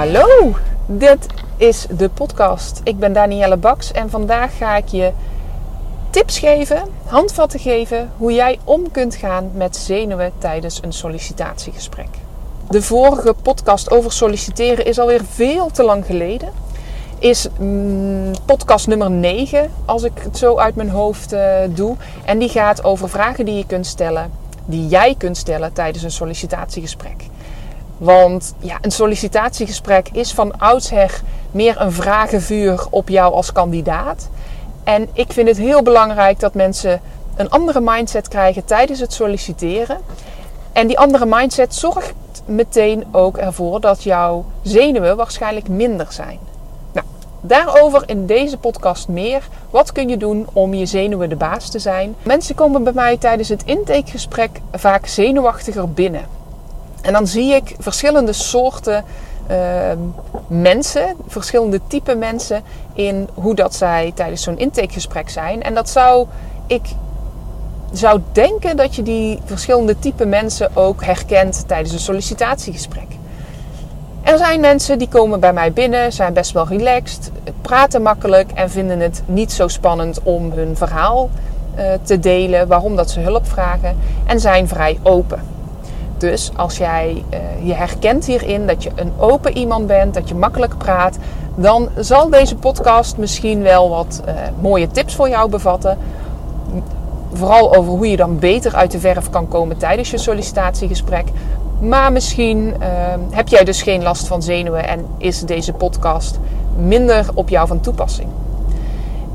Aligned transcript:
Hallo, 0.00 0.56
dit 0.86 1.26
is 1.56 1.86
de 1.96 2.08
podcast. 2.08 2.80
Ik 2.84 2.98
ben 2.98 3.12
Danielle 3.12 3.56
Baks 3.56 3.92
en 3.92 4.10
vandaag 4.10 4.56
ga 4.56 4.76
ik 4.76 4.88
je 4.88 5.12
tips 6.10 6.38
geven, 6.38 6.82
handvatten 7.04 7.60
geven 7.60 8.10
hoe 8.16 8.32
jij 8.32 8.58
om 8.64 8.90
kunt 8.90 9.14
gaan 9.14 9.50
met 9.54 9.76
zenuwen 9.76 10.32
tijdens 10.38 10.82
een 10.82 10.92
sollicitatiegesprek. 10.92 12.08
De 12.68 12.82
vorige 12.82 13.34
podcast 13.42 13.90
over 13.90 14.12
solliciteren 14.12 14.84
is 14.84 14.98
alweer 14.98 15.24
veel 15.30 15.70
te 15.70 15.82
lang 15.82 16.06
geleden. 16.06 16.52
Is 17.18 17.48
mm, 17.58 18.32
podcast 18.46 18.86
nummer 18.86 19.10
9, 19.10 19.70
als 19.84 20.02
ik 20.02 20.12
het 20.22 20.38
zo 20.38 20.56
uit 20.56 20.74
mijn 20.74 20.90
hoofd 20.90 21.32
uh, 21.32 21.54
doe. 21.68 21.96
En 22.24 22.38
die 22.38 22.48
gaat 22.48 22.84
over 22.84 23.08
vragen 23.08 23.44
die 23.44 23.56
je 23.56 23.66
kunt 23.66 23.86
stellen, 23.86 24.30
die 24.64 24.86
jij 24.86 25.14
kunt 25.18 25.36
stellen 25.36 25.72
tijdens 25.72 26.04
een 26.04 26.10
sollicitatiegesprek. 26.10 27.29
Want 28.00 28.54
ja, 28.58 28.78
een 28.80 28.90
sollicitatiegesprek 28.90 30.08
is 30.12 30.32
van 30.32 30.58
oudsher 30.58 31.20
meer 31.50 31.80
een 31.80 31.92
vragenvuur 31.92 32.86
op 32.90 33.08
jou 33.08 33.34
als 33.34 33.52
kandidaat. 33.52 34.28
En 34.84 35.08
ik 35.12 35.32
vind 35.32 35.48
het 35.48 35.56
heel 35.56 35.82
belangrijk 35.82 36.40
dat 36.40 36.54
mensen 36.54 37.00
een 37.36 37.50
andere 37.50 37.80
mindset 37.80 38.28
krijgen 38.28 38.64
tijdens 38.64 39.00
het 39.00 39.12
solliciteren. 39.12 39.98
En 40.72 40.86
die 40.86 40.98
andere 40.98 41.26
mindset 41.26 41.74
zorgt 41.74 42.14
meteen 42.44 43.04
ook 43.12 43.36
ervoor 43.36 43.80
dat 43.80 44.02
jouw 44.02 44.44
zenuwen 44.62 45.16
waarschijnlijk 45.16 45.68
minder 45.68 46.12
zijn. 46.12 46.38
Nou, 46.92 47.06
daarover 47.40 48.02
in 48.06 48.26
deze 48.26 48.58
podcast 48.58 49.08
meer. 49.08 49.48
Wat 49.70 49.92
kun 49.92 50.08
je 50.08 50.16
doen 50.16 50.46
om 50.52 50.74
je 50.74 50.86
zenuwen 50.86 51.28
de 51.28 51.36
baas 51.36 51.70
te 51.70 51.78
zijn? 51.78 52.14
Mensen 52.22 52.54
komen 52.54 52.84
bij 52.84 52.92
mij 52.92 53.16
tijdens 53.16 53.48
het 53.48 53.62
intakegesprek 53.64 54.60
vaak 54.72 55.06
zenuwachtiger 55.06 55.90
binnen. 55.90 56.39
En 57.02 57.12
dan 57.12 57.26
zie 57.26 57.54
ik 57.54 57.74
verschillende 57.78 58.32
soorten 58.32 59.04
uh, 59.50 59.56
mensen, 60.46 61.16
verschillende 61.26 61.80
type 61.86 62.14
mensen 62.14 62.62
in 62.94 63.28
hoe 63.34 63.54
dat 63.54 63.74
zij 63.74 64.12
tijdens 64.14 64.42
zo'n 64.42 64.58
intakegesprek 64.58 65.30
zijn. 65.30 65.62
En 65.62 65.74
dat 65.74 65.90
zou 65.90 66.26
ik 66.66 66.82
zou 67.92 68.20
denken 68.32 68.76
dat 68.76 68.94
je 68.94 69.02
die 69.02 69.38
verschillende 69.44 69.98
type 69.98 70.26
mensen 70.26 70.76
ook 70.76 71.04
herkent 71.04 71.68
tijdens 71.68 71.92
een 71.92 71.98
sollicitatiegesprek. 71.98 73.06
Er 74.22 74.38
zijn 74.38 74.60
mensen 74.60 74.98
die 74.98 75.08
komen 75.08 75.40
bij 75.40 75.52
mij 75.52 75.72
binnen, 75.72 76.12
zijn 76.12 76.32
best 76.32 76.52
wel 76.52 76.66
relaxed, 76.66 77.30
praten 77.62 78.02
makkelijk 78.02 78.50
en 78.54 78.70
vinden 78.70 79.00
het 79.00 79.22
niet 79.26 79.52
zo 79.52 79.68
spannend 79.68 80.22
om 80.22 80.52
hun 80.52 80.76
verhaal 80.76 81.30
uh, 81.78 81.84
te 82.02 82.18
delen, 82.18 82.68
waarom 82.68 82.96
dat 82.96 83.10
ze 83.10 83.20
hulp 83.20 83.46
vragen 83.46 83.96
en 84.26 84.40
zijn 84.40 84.68
vrij 84.68 84.98
open. 85.02 85.59
Dus 86.20 86.50
als 86.56 86.76
jij 86.76 87.24
uh, 87.32 87.38
je 87.66 87.74
herkent 87.74 88.26
hierin 88.26 88.66
dat 88.66 88.82
je 88.82 88.90
een 88.94 89.12
open 89.18 89.56
iemand 89.56 89.86
bent, 89.86 90.14
dat 90.14 90.28
je 90.28 90.34
makkelijk 90.34 90.78
praat, 90.78 91.18
dan 91.54 91.88
zal 91.96 92.30
deze 92.30 92.56
podcast 92.56 93.16
misschien 93.16 93.62
wel 93.62 93.88
wat 93.88 94.22
uh, 94.26 94.32
mooie 94.60 94.86
tips 94.86 95.14
voor 95.14 95.28
jou 95.28 95.50
bevatten. 95.50 95.98
Vooral 97.32 97.76
over 97.76 97.92
hoe 97.92 98.10
je 98.10 98.16
dan 98.16 98.38
beter 98.38 98.74
uit 98.74 98.90
de 98.90 98.98
verf 98.98 99.30
kan 99.30 99.48
komen 99.48 99.76
tijdens 99.76 100.10
je 100.10 100.18
sollicitatiegesprek. 100.18 101.28
Maar 101.80 102.12
misschien 102.12 102.58
uh, 102.58 102.86
heb 103.30 103.48
jij 103.48 103.64
dus 103.64 103.82
geen 103.82 104.02
last 104.02 104.26
van 104.26 104.42
zenuwen 104.42 104.88
en 104.88 105.06
is 105.18 105.40
deze 105.40 105.72
podcast 105.72 106.38
minder 106.76 107.26
op 107.34 107.48
jou 107.48 107.66
van 107.66 107.80
toepassing. 107.80 108.28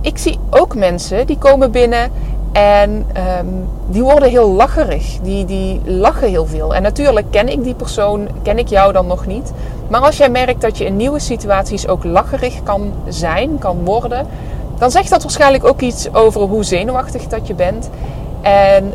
Ik 0.01 0.17
zie 0.17 0.39
ook 0.49 0.75
mensen 0.75 1.27
die 1.27 1.37
komen 1.37 1.71
binnen 1.71 2.11
en 2.55 3.05
um, 3.39 3.67
die 3.87 4.03
worden 4.03 4.29
heel 4.29 4.49
lacherig. 4.49 5.17
Die, 5.21 5.45
die 5.45 5.81
lachen 5.85 6.29
heel 6.29 6.45
veel. 6.45 6.75
En 6.75 6.81
natuurlijk 6.81 7.25
ken 7.29 7.49
ik 7.49 7.63
die 7.63 7.73
persoon, 7.73 8.27
ken 8.41 8.57
ik 8.57 8.67
jou 8.67 8.93
dan 8.93 9.07
nog 9.07 9.25
niet. 9.25 9.51
Maar 9.87 10.01
als 10.01 10.17
jij 10.17 10.29
merkt 10.29 10.61
dat 10.61 10.77
je 10.77 10.85
in 10.85 10.95
nieuwe 10.95 11.19
situaties 11.19 11.87
ook 11.87 12.03
lacherig 12.03 12.63
kan 12.63 12.93
zijn, 13.07 13.57
kan 13.57 13.77
worden, 13.83 14.27
dan 14.77 14.91
zegt 14.91 15.09
dat 15.09 15.21
waarschijnlijk 15.21 15.65
ook 15.65 15.81
iets 15.81 16.13
over 16.13 16.41
hoe 16.41 16.63
zenuwachtig 16.63 17.27
dat 17.27 17.47
je 17.47 17.53
bent. 17.53 17.89
En 18.41 18.93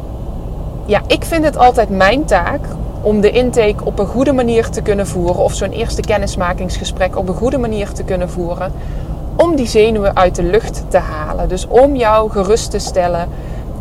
ja, 0.86 1.00
ik 1.06 1.24
vind 1.24 1.44
het 1.44 1.56
altijd 1.56 1.88
mijn 1.88 2.24
taak 2.24 2.60
om 3.02 3.20
de 3.20 3.30
intake 3.30 3.84
op 3.84 3.98
een 3.98 4.06
goede 4.06 4.32
manier 4.32 4.68
te 4.68 4.82
kunnen 4.82 5.06
voeren, 5.06 5.42
of 5.42 5.54
zo'n 5.54 5.70
eerste 5.70 6.00
kennismakingsgesprek 6.00 7.16
op 7.16 7.28
een 7.28 7.34
goede 7.34 7.58
manier 7.58 7.92
te 7.92 8.02
kunnen 8.02 8.30
voeren, 8.30 8.72
om 9.42 9.56
die 9.56 9.66
zenuwen 9.66 10.16
uit 10.16 10.34
de 10.34 10.42
lucht 10.42 10.84
te 10.88 10.98
halen. 10.98 11.48
Dus 11.48 11.66
om 11.66 11.96
jou 11.96 12.30
gerust 12.30 12.70
te 12.70 12.78
stellen. 12.78 13.28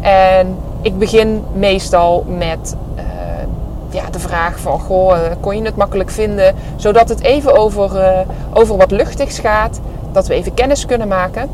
En 0.01 0.57
ik 0.81 0.97
begin 0.97 1.43
meestal 1.53 2.25
met 2.27 2.75
uh, 2.95 3.03
ja, 3.89 4.09
de 4.09 4.19
vraag 4.19 4.59
van, 4.59 4.79
goh, 4.79 5.17
uh, 5.17 5.21
kon 5.39 5.55
je 5.57 5.63
het 5.63 5.75
makkelijk 5.75 6.09
vinden? 6.09 6.55
Zodat 6.75 7.09
het 7.09 7.21
even 7.21 7.57
over, 7.57 7.95
uh, 7.95 8.19
over 8.53 8.77
wat 8.77 8.91
luchtigs 8.91 9.39
gaat. 9.39 9.79
Dat 10.11 10.27
we 10.27 10.33
even 10.33 10.53
kennis 10.53 10.85
kunnen 10.85 11.07
maken. 11.07 11.49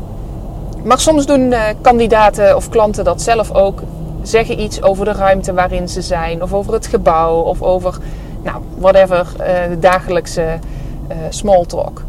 Maar 0.82 1.00
soms 1.00 1.26
doen 1.26 1.54
kandidaten 1.80 2.56
of 2.56 2.68
klanten 2.68 3.04
dat 3.04 3.22
zelf 3.22 3.52
ook. 3.52 3.82
Zeggen 4.22 4.60
iets 4.60 4.82
over 4.82 5.04
de 5.04 5.12
ruimte 5.12 5.52
waarin 5.52 5.88
ze 5.88 6.02
zijn. 6.02 6.42
Of 6.42 6.52
over 6.52 6.72
het 6.72 6.86
gebouw. 6.86 7.40
Of 7.40 7.62
over, 7.62 7.98
nou, 8.42 8.56
whatever, 8.78 9.26
de 9.68 9.78
dagelijkse 9.78 10.58
small 11.30 11.64
talk. 11.64 12.02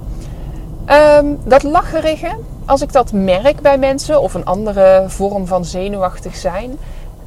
Um, 0.92 1.40
dat 1.44 1.64
lacherige, 1.64 2.38
als 2.66 2.82
ik 2.82 2.92
dat 2.92 3.12
merk 3.12 3.62
bij 3.62 3.78
mensen 3.78 4.22
of 4.22 4.34
een 4.34 4.46
andere 4.46 5.04
vorm 5.08 5.48
van 5.48 5.66
zenuwachtig 5.66 6.36
zijn. 6.36 6.70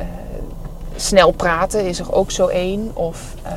Uh, 0.00 0.06
snel 0.96 1.30
praten 1.30 1.86
is 1.86 1.98
er 1.98 2.12
ook 2.12 2.30
zo 2.30 2.46
één. 2.46 2.90
Of 2.94 3.34
uh, 3.46 3.52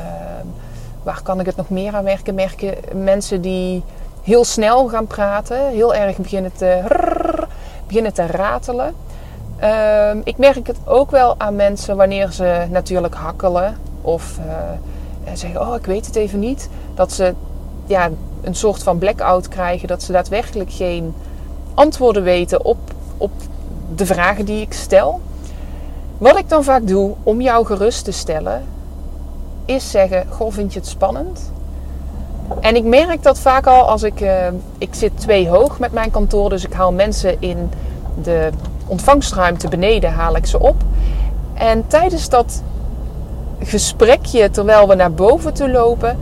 waar 1.03 1.21
kan 1.23 1.39
ik 1.39 1.45
het 1.45 1.55
nog 1.55 1.69
meer 1.69 1.93
aan 1.93 2.03
merken? 2.03 2.35
Merken 2.35 2.75
mensen 2.93 3.41
die 3.41 3.83
heel 4.21 4.45
snel 4.45 4.87
gaan 4.87 5.07
praten, 5.07 5.69
heel 5.69 5.95
erg 5.95 6.17
beginnen 6.17 6.51
te, 6.53 6.81
beginnen 7.87 8.13
te 8.13 8.25
ratelen. 8.25 8.95
Uh, 9.61 10.11
ik 10.23 10.37
merk 10.37 10.67
het 10.67 10.77
ook 10.85 11.11
wel 11.11 11.35
aan 11.37 11.55
mensen 11.55 11.95
wanneer 11.95 12.31
ze 12.31 12.65
natuurlijk 12.69 13.15
hakkelen 13.15 13.77
of 14.01 14.37
uh, 14.45 15.33
zeggen: 15.33 15.61
Oh, 15.61 15.75
ik 15.75 15.85
weet 15.85 16.05
het 16.05 16.15
even 16.15 16.39
niet. 16.39 16.69
Dat 16.95 17.11
ze 17.11 17.33
ja, 17.85 18.09
een 18.43 18.55
soort 18.55 18.83
van 18.83 18.97
blackout 18.97 19.47
krijgen. 19.47 19.87
Dat 19.87 20.03
ze 20.03 20.11
daadwerkelijk 20.11 20.71
geen 20.71 21.13
antwoorden 21.73 22.23
weten 22.23 22.65
op, 22.65 22.77
op 23.17 23.31
de 23.95 24.05
vragen 24.05 24.45
die 24.45 24.61
ik 24.61 24.73
stel. 24.73 25.21
Wat 26.17 26.37
ik 26.37 26.49
dan 26.49 26.63
vaak 26.63 26.87
doe 26.87 27.13
om 27.23 27.41
jou 27.41 27.65
gerust 27.65 28.03
te 28.05 28.11
stellen, 28.11 28.63
is 29.65 29.91
zeggen: 29.91 30.25
Goh, 30.29 30.51
vind 30.51 30.73
je 30.73 30.79
het 30.79 30.87
spannend? 30.87 31.51
En 32.59 32.75
ik 32.75 32.83
merk 32.83 33.23
dat 33.23 33.39
vaak 33.39 33.67
al 33.67 33.87
als 33.87 34.03
ik. 34.03 34.21
Uh, 34.21 34.47
ik 34.77 34.93
zit 34.93 35.19
twee 35.19 35.49
hoog 35.49 35.79
met 35.79 35.91
mijn 35.91 36.11
kantoor, 36.11 36.49
dus 36.49 36.65
ik 36.65 36.73
haal 36.73 36.91
mensen 36.91 37.35
in 37.39 37.69
de 38.23 38.49
ontvangstruimte 38.87 39.67
beneden, 39.67 40.11
haal 40.11 40.35
ik 40.35 40.45
ze 40.45 40.59
op. 40.59 40.75
En 41.53 41.87
tijdens 41.87 42.29
dat 42.29 42.63
gesprekje, 43.59 44.49
terwijl 44.49 44.87
we 44.87 44.95
naar 44.95 45.13
boven 45.13 45.53
toe 45.53 45.69
lopen, 45.69 46.17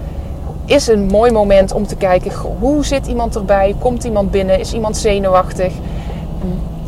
is 0.65 0.87
een 0.87 1.05
mooi 1.05 1.31
moment 1.31 1.73
om 1.73 1.87
te 1.87 1.95
kijken 1.95 2.31
hoe 2.59 2.85
zit 2.85 3.07
iemand 3.07 3.35
erbij? 3.35 3.75
Komt 3.79 4.03
iemand 4.03 4.31
binnen? 4.31 4.59
Is 4.59 4.73
iemand 4.73 4.97
zenuwachtig? 4.97 5.73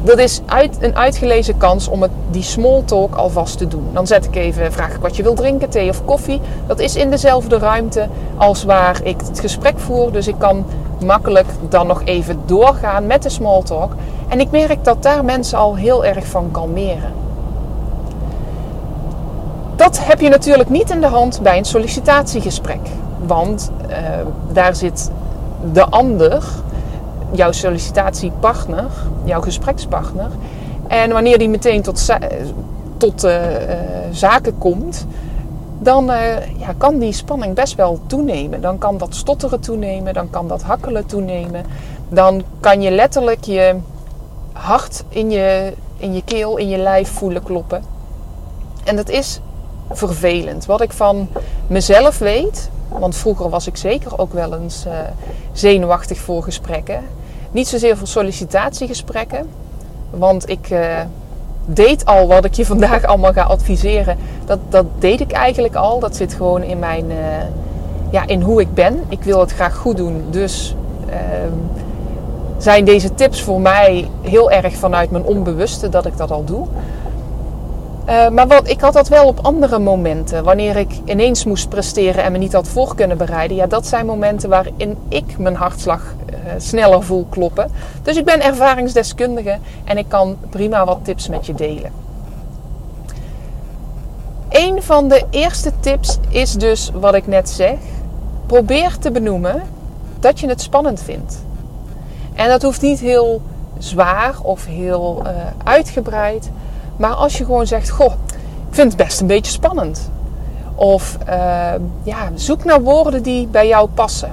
Dat 0.04 0.18
is 0.18 0.42
uit, 0.46 0.78
een 0.80 0.96
uitgelezen 0.96 1.58
kans 1.58 1.88
om 1.88 2.02
het, 2.02 2.12
die 2.32 2.44
small 2.44 2.82
talk 2.86 3.16
alvast 3.16 3.58
te 3.58 3.68
doen. 3.68 3.88
Dan 3.94 4.08
zet 4.08 4.26
ik 4.26 4.36
even, 4.36 4.72
vraag 4.72 4.94
ik 4.94 5.02
wat 5.02 5.16
je 5.16 5.24
wil 5.24 5.34
drinken, 5.34 5.70
thee 5.70 5.90
of 5.90 6.06
koffie. 6.06 6.42
Dat 6.68 6.80
is 6.80 6.96
in 6.96 7.10
dezelfde 7.10 7.58
ruimte 7.58 8.08
als 8.38 8.64
waar 8.64 9.00
ik 9.04 9.22
het 9.28 9.40
gesprek 9.40 9.80
voer. 9.80 10.12
Dus 10.12 10.28
ik 10.28 10.36
kan 10.38 10.66
makkelijk 11.06 11.48
dan 11.70 11.88
nog 11.88 12.02
even 12.04 12.42
doorgaan 12.46 13.08
met 13.08 13.24
de 13.24 13.30
small 13.30 13.62
talk. 13.62 13.96
En 14.28 14.40
ik 14.40 14.52
merk 14.52 14.84
dat 14.84 15.04
daar 15.04 15.26
mensen 15.26 15.58
al 15.58 15.76
heel 15.76 16.06
erg 16.06 16.26
van 16.26 16.52
kalmeren. 16.52 17.14
Dat 19.76 20.00
heb 20.02 20.22
je 20.22 20.30
natuurlijk 20.30 20.70
niet 20.70 20.90
in 20.90 21.02
de 21.02 21.08
hand 21.08 21.42
bij 21.42 21.58
een 21.58 21.66
sollicitatiegesprek. 21.66 22.80
Want 23.26 23.72
uh, 23.90 23.98
daar 24.52 24.76
zit 24.76 25.12
de 25.74 25.86
ander, 25.86 26.44
jouw 27.32 27.52
sollicitatiepartner, 27.52 28.92
jouw 29.24 29.42
gesprekspartner. 29.42 30.30
En 30.88 31.12
wanneer 31.12 31.38
die 31.38 31.50
meteen 31.50 31.82
tot, 31.82 32.06
tot 32.98 33.24
uh, 33.24 33.52
uh, 33.52 33.78
zaken 34.12 34.58
komt, 34.58 35.08
dan 35.80 36.06
ja, 36.58 36.74
kan 36.78 37.00
die 37.00 37.14
spanning 37.14 37.56
best 37.56 37.76
wel 37.76 38.00
toenemen. 38.06 38.62
Dan 38.62 38.78
kan 38.78 38.98
dat 38.98 39.16
stotteren 39.16 39.60
toenemen, 39.60 40.14
dan 40.14 40.30
kan 40.30 40.48
dat 40.48 40.62
hakkelen 40.62 41.06
toenemen. 41.06 41.66
Dan 42.10 42.44
kan 42.60 42.82
je 42.82 42.92
letterlijk 42.92 43.44
je 43.44 43.76
hart 44.52 45.04
in 45.10 45.32
je, 45.32 45.74
in 45.98 46.14
je 46.14 46.24
keel, 46.24 46.58
in 46.58 46.70
je 46.70 46.78
lijf 46.78 47.10
voelen 47.10 47.44
kloppen. 47.44 47.84
En 48.84 48.96
dat 48.96 49.10
is 49.10 49.40
vervelend. 49.92 50.66
Wat 50.66 50.82
ik 50.82 50.92
van 50.92 51.28
mezelf 51.68 52.18
weet, 52.18 52.70
want 52.88 53.16
vroeger 53.16 53.50
was 53.50 53.68
ik 53.68 53.78
zeker 53.78 54.20
ook 54.20 54.34
wel 54.34 54.58
eens 54.58 54.86
uh, 54.88 54.94
zenuwachtig 55.52 56.18
voor 56.18 56.44
gesprekken. 56.44 57.04
Niet 57.52 57.68
zozeer 57.68 57.98
voor 57.98 58.08
sollicitatiegesprekken, 58.08 59.50
want 60.10 60.50
ik 60.50 60.70
uh, 60.70 61.00
deed 61.66 62.06
al 62.06 62.28
wat 62.28 62.46
ik 62.46 62.54
je 62.54 62.66
vandaag 62.74 63.04
allemaal 63.04 63.34
ga 63.34 63.44
adviseren. 63.44 64.18
Dat, 64.46 64.60
dat 64.70 64.86
deed 65.00 65.20
ik 65.20 65.32
eigenlijk 65.32 65.76
al. 65.76 66.00
Dat 66.00 66.16
zit 66.16 66.34
gewoon 66.34 66.64
in 66.64 66.80
mijn, 66.80 67.12
uh, 67.12 67.18
ja, 68.10 68.28
in 68.28 68.42
hoe 68.42 68.62
ik 68.62 68.74
ben. 68.74 69.04
Ik 69.10 69.24
wil 69.24 69.40
het 69.40 69.52
graag 69.52 69.76
goed 69.76 69.98
doen, 69.98 70.24
dus 70.30 70.76
ehm, 71.10 71.54
zijn 72.58 72.86
deze 72.86 73.14
tips 73.14 73.42
voor 73.42 73.62
mij 73.62 74.10
heel 74.22 74.52
erg 74.52 74.76
vanuit 74.76 75.12
mijn 75.12 75.24
onbewuste 75.24 75.90
dat 75.90 76.06
ik 76.06 76.18
dat 76.18 76.32
al 76.32 76.44
doe. 76.44 76.68
Uh, 78.10 78.30
maar 78.30 78.48
wat, 78.48 78.68
ik 78.68 78.82
had 78.82 78.94
dat 78.94 79.08
wel 79.08 79.28
op 79.28 79.40
andere 79.42 79.80
momenten. 79.80 80.44
Wanneer 80.44 80.76
ik 80.76 80.92
ineens 81.06 81.46
moest 81.46 81.70
presteren 81.70 82.24
en 82.24 82.32
me 82.32 82.38
niet 82.38 82.54
had 82.54 82.68
voor 82.68 82.96
kunnen 82.96 83.18
bereiden. 83.18 83.58
Ja, 83.58 83.68
dat 83.68 83.88
zijn 83.88 84.06
momenten 84.06 84.50
waarin 84.50 84.98
ik 85.10 85.38
mijn 85.38 85.56
hartslag 85.56 86.16
uh, 86.30 86.36
sneller 86.58 87.04
voel 87.04 87.26
kloppen. 87.30 87.72
Dus 88.02 88.18
ik 88.18 88.26
ben 88.26 88.42
ervaringsdeskundige 88.42 89.58
en 89.84 89.98
ik 89.98 90.06
kan 90.08 90.38
prima 90.50 90.86
wat 90.86 91.00
tips 91.02 91.28
met 91.28 91.46
je 91.46 91.54
delen. 91.54 91.92
Een 94.50 94.84
van 94.84 95.08
de 95.08 95.24
eerste 95.30 95.72
tips 95.80 96.18
is 96.30 96.54
dus 96.54 96.92
wat 96.94 97.14
ik 97.14 97.28
net 97.28 97.50
zeg. 97.50 97.78
Probeer 98.46 98.98
te 98.98 99.12
benoemen 99.12 99.62
dat 100.20 100.40
je 100.40 100.48
het 100.48 100.62
spannend 100.62 101.02
vindt. 101.02 101.44
En 102.34 102.50
dat 102.50 102.62
hoeft 102.62 102.82
niet 102.82 103.00
heel 103.00 103.42
zwaar 103.78 104.36
of 104.42 104.66
heel 104.66 105.22
uh, 105.26 105.30
uitgebreid. 105.64 106.52
Maar 106.96 107.14
als 107.14 107.38
je 107.38 107.46
gewoon 107.46 107.68
zegt: 107.68 107.90
Goh, 107.90 108.14
ik 108.70 108.76
vind 108.76 108.94
het 108.94 109.06
best 109.06 109.22
een 109.22 109.28
beetje 109.28 109.52
spannend. 109.52 110.12
Of 110.76 111.18
uh, 111.30 111.72
ja, 112.04 112.30
zoek 112.36 112.64
naar 112.64 112.82
woorden 112.82 113.24
die 113.24 113.48
bij 113.48 113.68
jou 113.68 113.90
passen. 113.94 114.32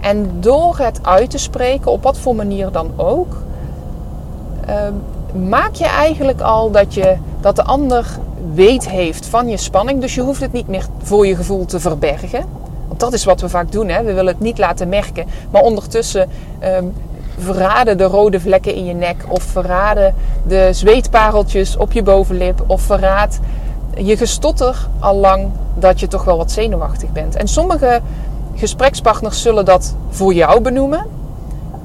En 0.00 0.40
door 0.40 0.78
het 0.78 0.98
uit 1.02 1.30
te 1.30 1.38
spreken, 1.38 1.90
op 1.90 2.02
wat 2.02 2.18
voor 2.18 2.34
manier 2.34 2.70
dan 2.70 2.90
ook, 2.96 3.36
uh, 4.68 4.76
maak 5.48 5.74
je 5.74 5.86
eigenlijk 5.86 6.40
al 6.40 6.70
dat, 6.70 6.94
je, 6.94 7.16
dat 7.40 7.56
de 7.56 7.64
ander 7.64 8.06
weet 8.54 8.88
heeft 8.88 9.26
van 9.26 9.48
je 9.48 9.56
spanning. 9.56 10.00
Dus 10.00 10.14
je 10.14 10.20
hoeft 10.20 10.40
het 10.40 10.52
niet 10.52 10.68
meer 10.68 10.86
voor 11.02 11.26
je 11.26 11.36
gevoel 11.36 11.64
te 11.64 11.80
verbergen. 11.80 12.44
Want 12.88 13.00
dat 13.00 13.12
is 13.12 13.24
wat 13.24 13.40
we 13.40 13.48
vaak 13.48 13.72
doen. 13.72 13.88
Hè? 13.88 14.02
We 14.02 14.12
willen 14.12 14.32
het 14.32 14.40
niet 14.40 14.58
laten 14.58 14.88
merken. 14.88 15.26
Maar 15.50 15.62
ondertussen 15.62 16.28
um, 16.64 16.92
verraden 17.38 17.98
de 17.98 18.04
rode 18.04 18.40
vlekken 18.40 18.74
in 18.74 18.84
je 18.84 18.94
nek. 18.94 19.24
Of 19.28 19.42
verraden 19.42 20.14
de 20.46 20.68
zweetpareltjes 20.72 21.76
op 21.76 21.92
je 21.92 22.02
bovenlip. 22.02 22.64
Of 22.66 22.82
verraad 22.82 23.40
je 23.96 24.16
gestotter 24.16 24.88
al 24.98 25.16
lang 25.16 25.48
dat 25.74 26.00
je 26.00 26.08
toch 26.08 26.24
wel 26.24 26.36
wat 26.36 26.52
zenuwachtig 26.52 27.12
bent. 27.12 27.36
En 27.36 27.48
sommige 27.48 28.00
gesprekspartners 28.54 29.42
zullen 29.42 29.64
dat 29.64 29.94
voor 30.10 30.34
jou 30.34 30.60
benoemen. 30.60 31.06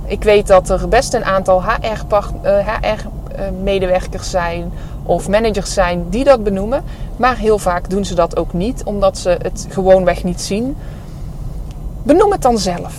Ik 0.05 0.23
weet 0.23 0.47
dat 0.47 0.69
er 0.69 0.87
best 0.87 1.13
een 1.13 1.25
aantal 1.25 1.63
HR-medewerkers 1.63 4.27
HR 4.27 4.29
zijn 4.29 4.71
of 5.03 5.27
managers 5.27 5.73
zijn 5.73 6.05
die 6.09 6.23
dat 6.23 6.43
benoemen. 6.43 6.83
Maar 7.17 7.37
heel 7.37 7.57
vaak 7.57 7.89
doen 7.89 8.05
ze 8.05 8.15
dat 8.15 8.37
ook 8.37 8.53
niet, 8.53 8.83
omdat 8.83 9.17
ze 9.17 9.37
het 9.41 9.67
gewoonweg 9.69 10.23
niet 10.23 10.41
zien. 10.41 10.77
Benoem 12.03 12.31
het 12.31 12.41
dan 12.41 12.57
zelf. 12.57 12.93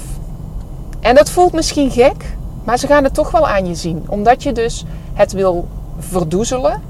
En 1.00 1.14
dat 1.14 1.30
voelt 1.30 1.52
misschien 1.52 1.90
gek, 1.90 2.36
maar 2.68 2.78
ze 2.78 2.86
gaan 2.86 3.04
het 3.04 3.14
toch 3.14 3.30
wel 3.30 3.48
aan 3.48 3.66
je 3.66 3.74
zien. 3.74 4.04
Omdat 4.08 4.42
je 4.42 4.52
dus 4.52 4.84
het 5.14 5.32
wil 5.32 5.68
verdoezelen. 5.98 6.82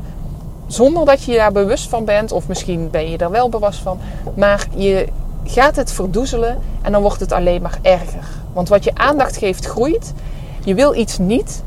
Zonder 0.66 1.04
dat 1.04 1.22
je 1.22 1.34
daar 1.34 1.52
bewust 1.52 1.88
van 1.88 2.04
bent. 2.04 2.32
Of 2.32 2.48
misschien 2.48 2.90
ben 2.90 3.10
je 3.10 3.16
er 3.16 3.30
wel 3.30 3.48
bewust 3.48 3.78
van. 3.78 3.98
Maar 4.34 4.66
je 4.74 5.08
gaat 5.44 5.76
het 5.76 5.92
verdoezelen 5.92 6.58
en 6.82 6.92
dan 6.92 7.02
wordt 7.02 7.20
het 7.20 7.32
alleen 7.32 7.62
maar 7.62 7.78
erger. 7.82 8.24
Want 8.52 8.68
wat 8.68 8.84
je 8.84 8.94
aandacht 8.94 9.36
geeft 9.36 9.66
groeit. 9.66 10.12
Je 10.64 10.74
wil 10.74 10.94
iets 10.94 11.18
niet. 11.18 11.62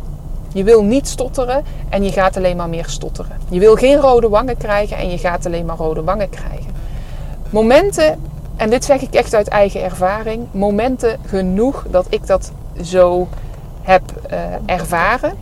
Je 0.54 0.64
wil 0.64 0.84
niet 0.84 1.08
stotteren 1.08 1.64
en 1.90 2.04
je 2.04 2.12
gaat 2.12 2.38
alleen 2.38 2.58
maar 2.58 2.70
meer 2.70 2.88
stotteren. 2.88 3.38
Je 3.50 3.60
wil 3.60 3.76
geen 3.76 3.98
rode 3.98 4.30
wangen 4.30 4.58
krijgen 4.58 4.98
en 4.98 5.10
je 5.10 5.18
gaat 5.18 5.46
alleen 5.46 5.66
maar 5.66 5.78
rode 5.78 6.04
wangen 6.04 6.30
krijgen. 6.30 6.72
Momenten, 7.50 8.20
en 8.56 8.70
dit 8.70 8.86
zeg 8.86 9.02
ik 9.02 9.14
echt 9.14 9.34
uit 9.34 9.48
eigen 9.48 9.84
ervaring, 9.84 10.48
momenten 10.52 11.20
genoeg 11.26 11.86
dat 11.90 12.06
ik 12.10 12.28
dat 12.28 12.52
zo 12.84 13.28
heb 13.82 14.02
uh, 14.32 14.40
ervaren. 14.66 15.34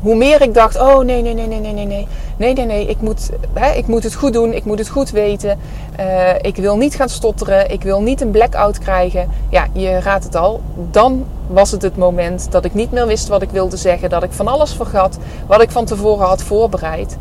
Hoe 0.00 0.14
meer 0.14 0.42
ik 0.42 0.54
dacht, 0.54 0.80
oh 0.80 0.98
nee, 0.98 1.22
nee, 1.22 1.34
nee, 1.34 1.46
nee, 1.46 1.60
nee, 1.60 1.72
nee, 1.72 1.86
nee, 1.86 2.06
nee, 2.36 2.54
nee, 2.54 2.66
nee, 2.66 2.86
ik 2.86 3.00
moet, 3.00 3.30
ik 3.74 3.86
moet 3.86 4.02
het 4.02 4.14
goed 4.14 4.32
doen, 4.32 4.52
ik 4.52 4.64
moet 4.64 4.78
het 4.78 4.88
goed 4.88 5.10
weten. 5.10 5.58
Uh, 6.00 6.30
ik 6.40 6.56
wil 6.56 6.76
niet 6.76 6.94
gaan 6.94 7.08
stotteren, 7.08 7.70
ik 7.70 7.82
wil 7.82 8.02
niet 8.02 8.20
een 8.20 8.30
blackout 8.30 8.78
krijgen. 8.78 9.28
Ja, 9.48 9.66
je 9.72 10.00
raadt 10.00 10.24
het 10.24 10.36
al. 10.36 10.60
Dan 10.90 11.24
was 11.46 11.70
het 11.70 11.82
het 11.82 11.96
moment 11.96 12.52
dat 12.52 12.64
ik 12.64 12.74
niet 12.74 12.90
meer 12.90 13.06
wist 13.06 13.28
wat 13.28 13.42
ik 13.42 13.50
wilde 13.50 13.76
zeggen, 13.76 14.10
dat 14.10 14.22
ik 14.22 14.32
van 14.32 14.48
alles 14.48 14.72
vergat 14.72 15.18
wat 15.46 15.62
ik 15.62 15.70
van 15.70 15.84
tevoren 15.84 16.26
had 16.26 16.42
voorbereid. 16.42 17.16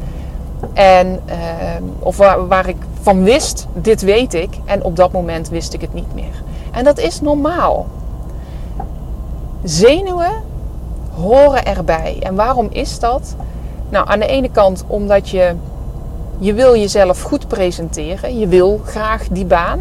En, 0.74 1.20
uh, 1.30 1.36
of 2.00 2.18
waar 2.48 2.68
ik 2.68 2.78
van 3.02 3.24
wist, 3.24 3.68
dit 3.74 4.02
weet 4.02 4.34
ik. 4.34 4.50
En 4.66 4.84
op 4.84 4.96
dat 4.96 5.12
moment 5.12 5.50
wist 5.50 5.74
ik 5.74 5.82
het 5.82 5.94
niet 5.94 6.14
meer. 6.14 6.44
En 6.72 6.84
dat 6.84 6.98
is 7.00 7.22
normaal. 7.22 7.86
Zenuwen 9.64 10.44
horen 11.14 11.66
erbij. 11.66 12.18
En 12.20 12.36
waarom 12.36 12.68
is 12.72 13.00
dat? 13.00 13.36
Nou, 13.90 14.08
aan 14.10 14.20
de 14.20 14.28
ene 14.28 14.50
kant 14.52 14.84
omdat 14.88 15.30
je, 15.30 15.54
je 16.38 16.54
wil 16.54 16.76
jezelf 16.76 17.22
goed 17.22 17.48
presenteren. 17.48 18.40
Je 18.40 18.48
wil 18.48 18.82
graag 18.86 19.28
die 19.28 19.46
baan. 19.46 19.80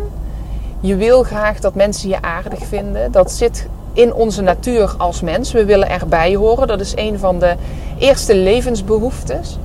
Je 0.81 0.97
wil 0.97 1.23
graag 1.23 1.61
dat 1.61 1.75
mensen 1.75 2.09
je 2.09 2.23
aardig 2.23 2.67
vinden. 2.67 3.13
Dat 3.13 3.33
zit 3.33 3.69
in 3.93 4.15
onze 4.15 4.43
natuur 4.43 4.95
als 4.99 5.21
mens. 5.21 5.53
We 5.53 5.65
willen 5.65 5.91
erbij 5.91 6.35
horen. 6.35 6.69
Dat 6.69 6.81
is 6.81 6.93
een 6.97 7.19
van 7.19 7.39
de 7.39 7.55
eerste 7.99 8.37
levensbehoeftes. 8.37 9.59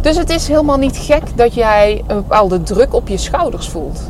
Dus 0.00 0.16
het 0.16 0.30
is 0.30 0.48
helemaal 0.48 0.78
niet 0.78 0.96
gek 0.96 1.22
dat 1.36 1.54
jij 1.54 2.02
een 2.06 2.16
bepaalde 2.16 2.62
druk 2.62 2.94
op 2.94 3.08
je 3.08 3.16
schouders 3.16 3.68
voelt. 3.68 4.00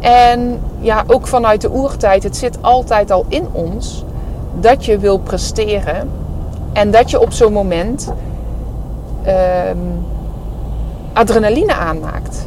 En 0.00 0.60
ja, 0.80 1.04
ook 1.06 1.26
vanuit 1.26 1.60
de 1.60 1.70
oertijd, 1.70 2.22
het 2.22 2.36
zit 2.36 2.58
altijd 2.60 3.10
al 3.10 3.24
in 3.28 3.46
ons 3.52 4.04
dat 4.60 4.84
je 4.84 4.98
wil 4.98 5.18
presteren 5.18 6.10
en 6.72 6.90
dat 6.90 7.10
je 7.10 7.20
op 7.20 7.32
zo'n 7.32 7.52
moment 7.52 8.12
um, 9.26 10.06
adrenaline 11.12 11.74
aanmaakt. 11.74 12.46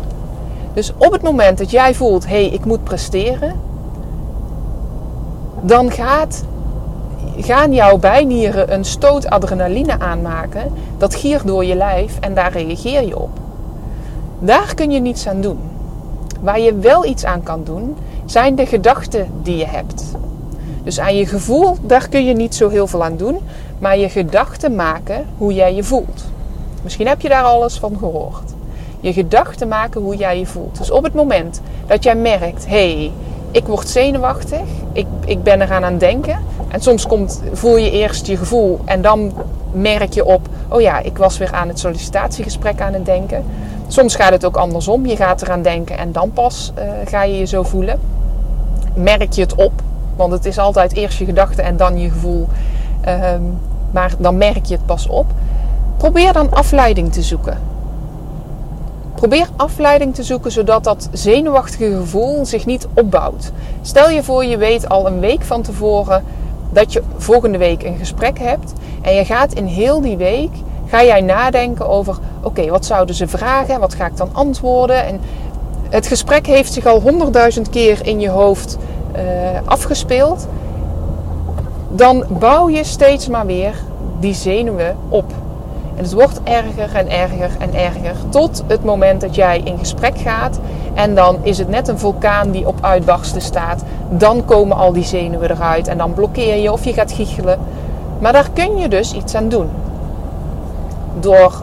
Dus 0.74 0.94
op 0.98 1.12
het 1.12 1.22
moment 1.22 1.58
dat 1.58 1.72
jij 1.72 1.94
voelt, 1.94 2.28
hé, 2.28 2.44
hey, 2.44 2.46
ik 2.46 2.66
moet 2.66 2.84
presteren, 2.84 3.60
dan 5.62 5.92
gaat, 5.92 6.44
gaan 7.38 7.74
jouw 7.74 7.98
bijnieren 7.98 8.74
een 8.74 8.86
stoot 8.86 9.30
adrenaline 9.30 10.00
aanmaken. 10.00 10.74
Dat 10.98 11.16
giert 11.16 11.48
door 11.48 11.66
je 11.66 11.76
lijf 11.76 12.18
en 12.20 12.34
daar 12.34 12.52
reageer 12.52 13.08
je 13.08 13.20
op. 13.20 13.30
Daar 14.40 14.74
kun 14.76 14.92
je 14.92 15.00
niets 15.00 15.28
aan 15.28 15.42
doen. 15.42 15.60
Waar 16.42 16.60
je 16.60 16.76
wel 16.76 17.06
iets 17.06 17.26
aan 17.26 17.44
kan 17.44 17.64
doen, 17.64 17.96
zijn 18.26 18.56
de 18.56 18.66
gedachten 18.66 19.28
die 19.42 19.58
je 19.58 19.66
hebt. 19.66 20.04
Dus 20.84 21.00
aan 21.00 21.16
je 21.16 21.26
gevoel, 21.26 21.78
daar 21.82 22.10
kun 22.10 22.26
je 22.26 22.34
niet 22.34 22.56
zo 22.56 22.70
heel 22.70 22.88
veel 22.88 23.04
aan 23.04 23.18
doen. 23.18 23.40
Maar 23.80 23.98
je 23.98 24.10
gedachten 24.10 24.76
maken 24.76 25.26
hoe 25.38 25.54
jij 25.54 25.76
je 25.76 25.84
voelt. 25.84 26.26
Misschien 26.84 27.08
heb 27.08 27.22
je 27.22 27.30
daar 27.30 27.44
alles 27.44 27.78
van 27.78 27.98
gehoord. 27.98 28.54
Je 29.00 29.14
gedachten 29.14 29.68
maken 29.68 30.02
hoe 30.02 30.16
jij 30.16 30.40
je 30.40 30.46
voelt. 30.46 30.78
Dus 30.78 30.92
op 30.92 31.04
het 31.04 31.14
moment 31.14 31.62
dat 31.86 32.04
jij 32.04 32.16
merkt, 32.16 32.66
hé, 32.68 32.94
hey, 32.94 33.12
ik 33.52 33.66
word 33.66 33.90
zenuwachtig, 33.90 34.60
ik, 34.94 35.08
ik 35.26 35.44
ben 35.44 35.62
eraan 35.62 35.84
aan 35.84 35.98
denken. 35.98 36.40
En 36.68 36.82
soms 36.82 37.08
komt, 37.08 37.42
voel 37.54 37.78
je 37.78 37.92
eerst 37.92 38.28
je 38.28 38.38
gevoel 38.38 38.80
en 38.86 39.02
dan 39.02 39.34
merk 39.72 40.14
je 40.14 40.26
op, 40.26 40.48
oh 40.70 40.82
ja, 40.82 41.00
ik 41.00 41.18
was 41.18 41.38
weer 41.38 41.52
aan 41.52 41.68
het 41.68 41.80
sollicitatiegesprek 41.80 42.82
aan 42.82 42.94
het 42.94 43.06
denken. 43.06 43.46
Soms 43.88 44.16
gaat 44.16 44.32
het 44.32 44.46
ook 44.46 44.56
andersom. 44.56 45.06
Je 45.06 45.16
gaat 45.16 45.42
eraan 45.42 45.62
denken 45.62 45.98
en 45.98 46.12
dan 46.12 46.32
pas 46.32 46.72
uh, 46.78 46.84
ga 47.06 47.24
je 47.24 47.38
je 47.38 47.46
zo 47.46 47.64
voelen. 47.64 48.00
Merk 48.94 49.34
je 49.34 49.42
het 49.42 49.56
op, 49.56 49.81
want 50.16 50.32
het 50.32 50.46
is 50.46 50.58
altijd 50.58 50.94
eerst 50.94 51.18
je 51.18 51.26
gedachte 51.26 51.62
en 51.62 51.78
dan 51.78 52.00
je 52.00 52.10
gevoel. 52.10 52.48
Um, 53.08 53.60
maar 53.92 54.14
dan 54.18 54.38
merk 54.38 54.66
je 54.66 54.76
het 54.76 54.86
pas 54.86 55.08
op. 55.08 55.26
Probeer 55.98 56.34
dan 56.34 56.52
afleiding 56.52 57.14
te 57.14 57.22
zoeken. 57.22 57.58
Probeer 59.16 59.48
afleiding 59.56 60.16
te 60.16 60.24
zoeken 60.24 60.52
zodat 60.52 60.84
dat 60.84 61.10
zenuwachtige 61.12 61.96
gevoel 61.98 62.46
zich 62.46 62.66
niet 62.66 62.88
opbouwt. 62.94 63.52
Stel 63.82 64.10
je 64.10 64.24
voor, 64.24 64.46
je 64.46 64.58
weet 64.58 64.90
al 64.90 65.08
een 65.08 65.20
week 65.20 65.42
van 65.42 65.62
tevoren 65.62 66.24
dat 66.70 66.94
je 66.94 67.04
volgende 67.18 67.58
week 67.58 67.84
een 67.84 67.98
gesprek 67.98 68.40
hebt. 68.40 68.74
En 69.02 69.14
je 69.14 69.26
gaat 69.26 69.54
in 69.54 69.66
heel 69.66 70.02
die 70.02 70.18
week 70.18 70.52
ga 70.86 71.04
jij 71.04 71.22
nadenken 71.22 71.90
over: 71.90 72.18
oké, 72.42 72.70
wat 72.70 72.86
zouden 72.86 73.16
ze 73.16 73.28
vragen? 73.28 73.80
Wat 73.80 73.94
ga 73.94 74.06
ik 74.06 74.18
dan 74.18 74.30
antwoorden? 74.32 75.06
En 75.06 75.20
Het 75.92 76.08
gesprek 76.08 76.48
heeft 76.48 76.74
zich 76.74 76.86
al 76.86 77.02
honderdduizend 77.02 77.70
keer 77.70 78.00
in 78.08 78.20
je 78.20 78.30
hoofd 78.30 78.78
afgespeeld. 79.66 80.48
Dan 81.90 82.24
bouw 82.28 82.70
je 82.70 82.84
steeds 82.84 83.28
maar 83.28 83.46
weer 83.46 83.76
die 84.20 84.34
zenuwen 84.34 84.96
op. 85.10 85.26
En 85.96 86.04
het 86.04 86.14
wordt 86.14 86.42
erger 86.44 86.96
en 86.96 87.10
erger 87.10 87.50
en 87.60 87.74
erger 87.74 88.16
tot 88.30 88.64
het 88.68 88.84
moment 88.84 89.22
dat 89.22 89.36
jij 89.36 89.62
in 89.64 89.78
gesprek 89.78 90.18
gaat. 90.18 90.60
En 90.94 91.16
dan 91.16 91.38
is 91.42 91.58
het 91.58 91.70
net 91.70 91.88
een 91.88 92.00
vulkaan 92.00 92.52
die 92.52 92.68
op 92.68 92.78
uitbarsten 92.82 93.42
staat. 93.42 93.84
Dan 94.10 94.46
komen 94.46 94.78
al 94.78 94.94
die 94.94 95.04
zenuwen 95.04 95.52
eruit 95.52 95.88
en 95.88 95.98
dan 95.98 96.14
blokkeer 96.14 96.56
je 96.56 96.72
of 96.72 96.86
je 96.86 96.94
gaat 96.94 97.12
giechelen. 97.12 97.60
Maar 98.20 98.34
daar 98.34 98.50
kun 98.54 98.78
je 98.78 98.88
dus 98.88 99.14
iets 99.14 99.36
aan 99.36 99.50
doen. 99.50 99.70
Door 101.20 101.62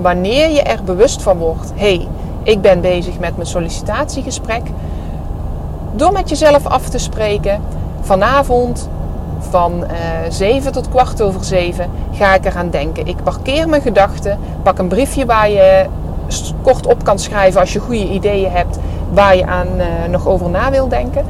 wanneer 0.00 0.50
je 0.50 0.62
er 0.62 0.84
bewust 0.84 1.22
van 1.22 1.38
wordt: 1.38 1.72
hé, 1.74 1.96
hey, 1.96 2.08
ik 2.42 2.60
ben 2.60 2.80
bezig 2.80 3.18
met 3.18 3.36
mijn 3.36 3.48
sollicitatiegesprek. 3.48 4.62
Door 5.96 6.12
met 6.12 6.28
jezelf 6.28 6.66
af 6.66 6.88
te 6.88 6.98
spreken. 6.98 7.60
Vanavond 8.00 8.88
van 9.38 9.72
uh, 9.72 10.24
eh, 10.26 10.32
7 10.32 10.72
tot 10.72 10.88
kwart 10.88 11.22
over 11.22 11.44
7 11.44 11.90
ga 12.12 12.34
ik 12.34 12.44
eraan 12.44 12.70
denken. 12.70 13.06
Ik 13.06 13.16
parkeer 13.22 13.68
mijn 13.68 13.82
gedachten, 13.82 14.38
pak 14.62 14.78
een 14.78 14.88
briefje 14.88 15.26
waar 15.26 15.50
je 15.50 15.86
kort 16.62 16.86
op 16.86 17.04
kan 17.04 17.18
schrijven 17.18 17.60
als 17.60 17.72
je 17.72 17.78
goede 17.78 18.08
ideeën 18.08 18.50
hebt 18.50 18.78
waar 19.12 19.36
je 19.36 19.46
aan 19.46 19.68
uh, 19.76 19.84
nog 20.10 20.26
over 20.26 20.50
na 20.50 20.70
wil 20.70 20.88
denken. 20.88 21.24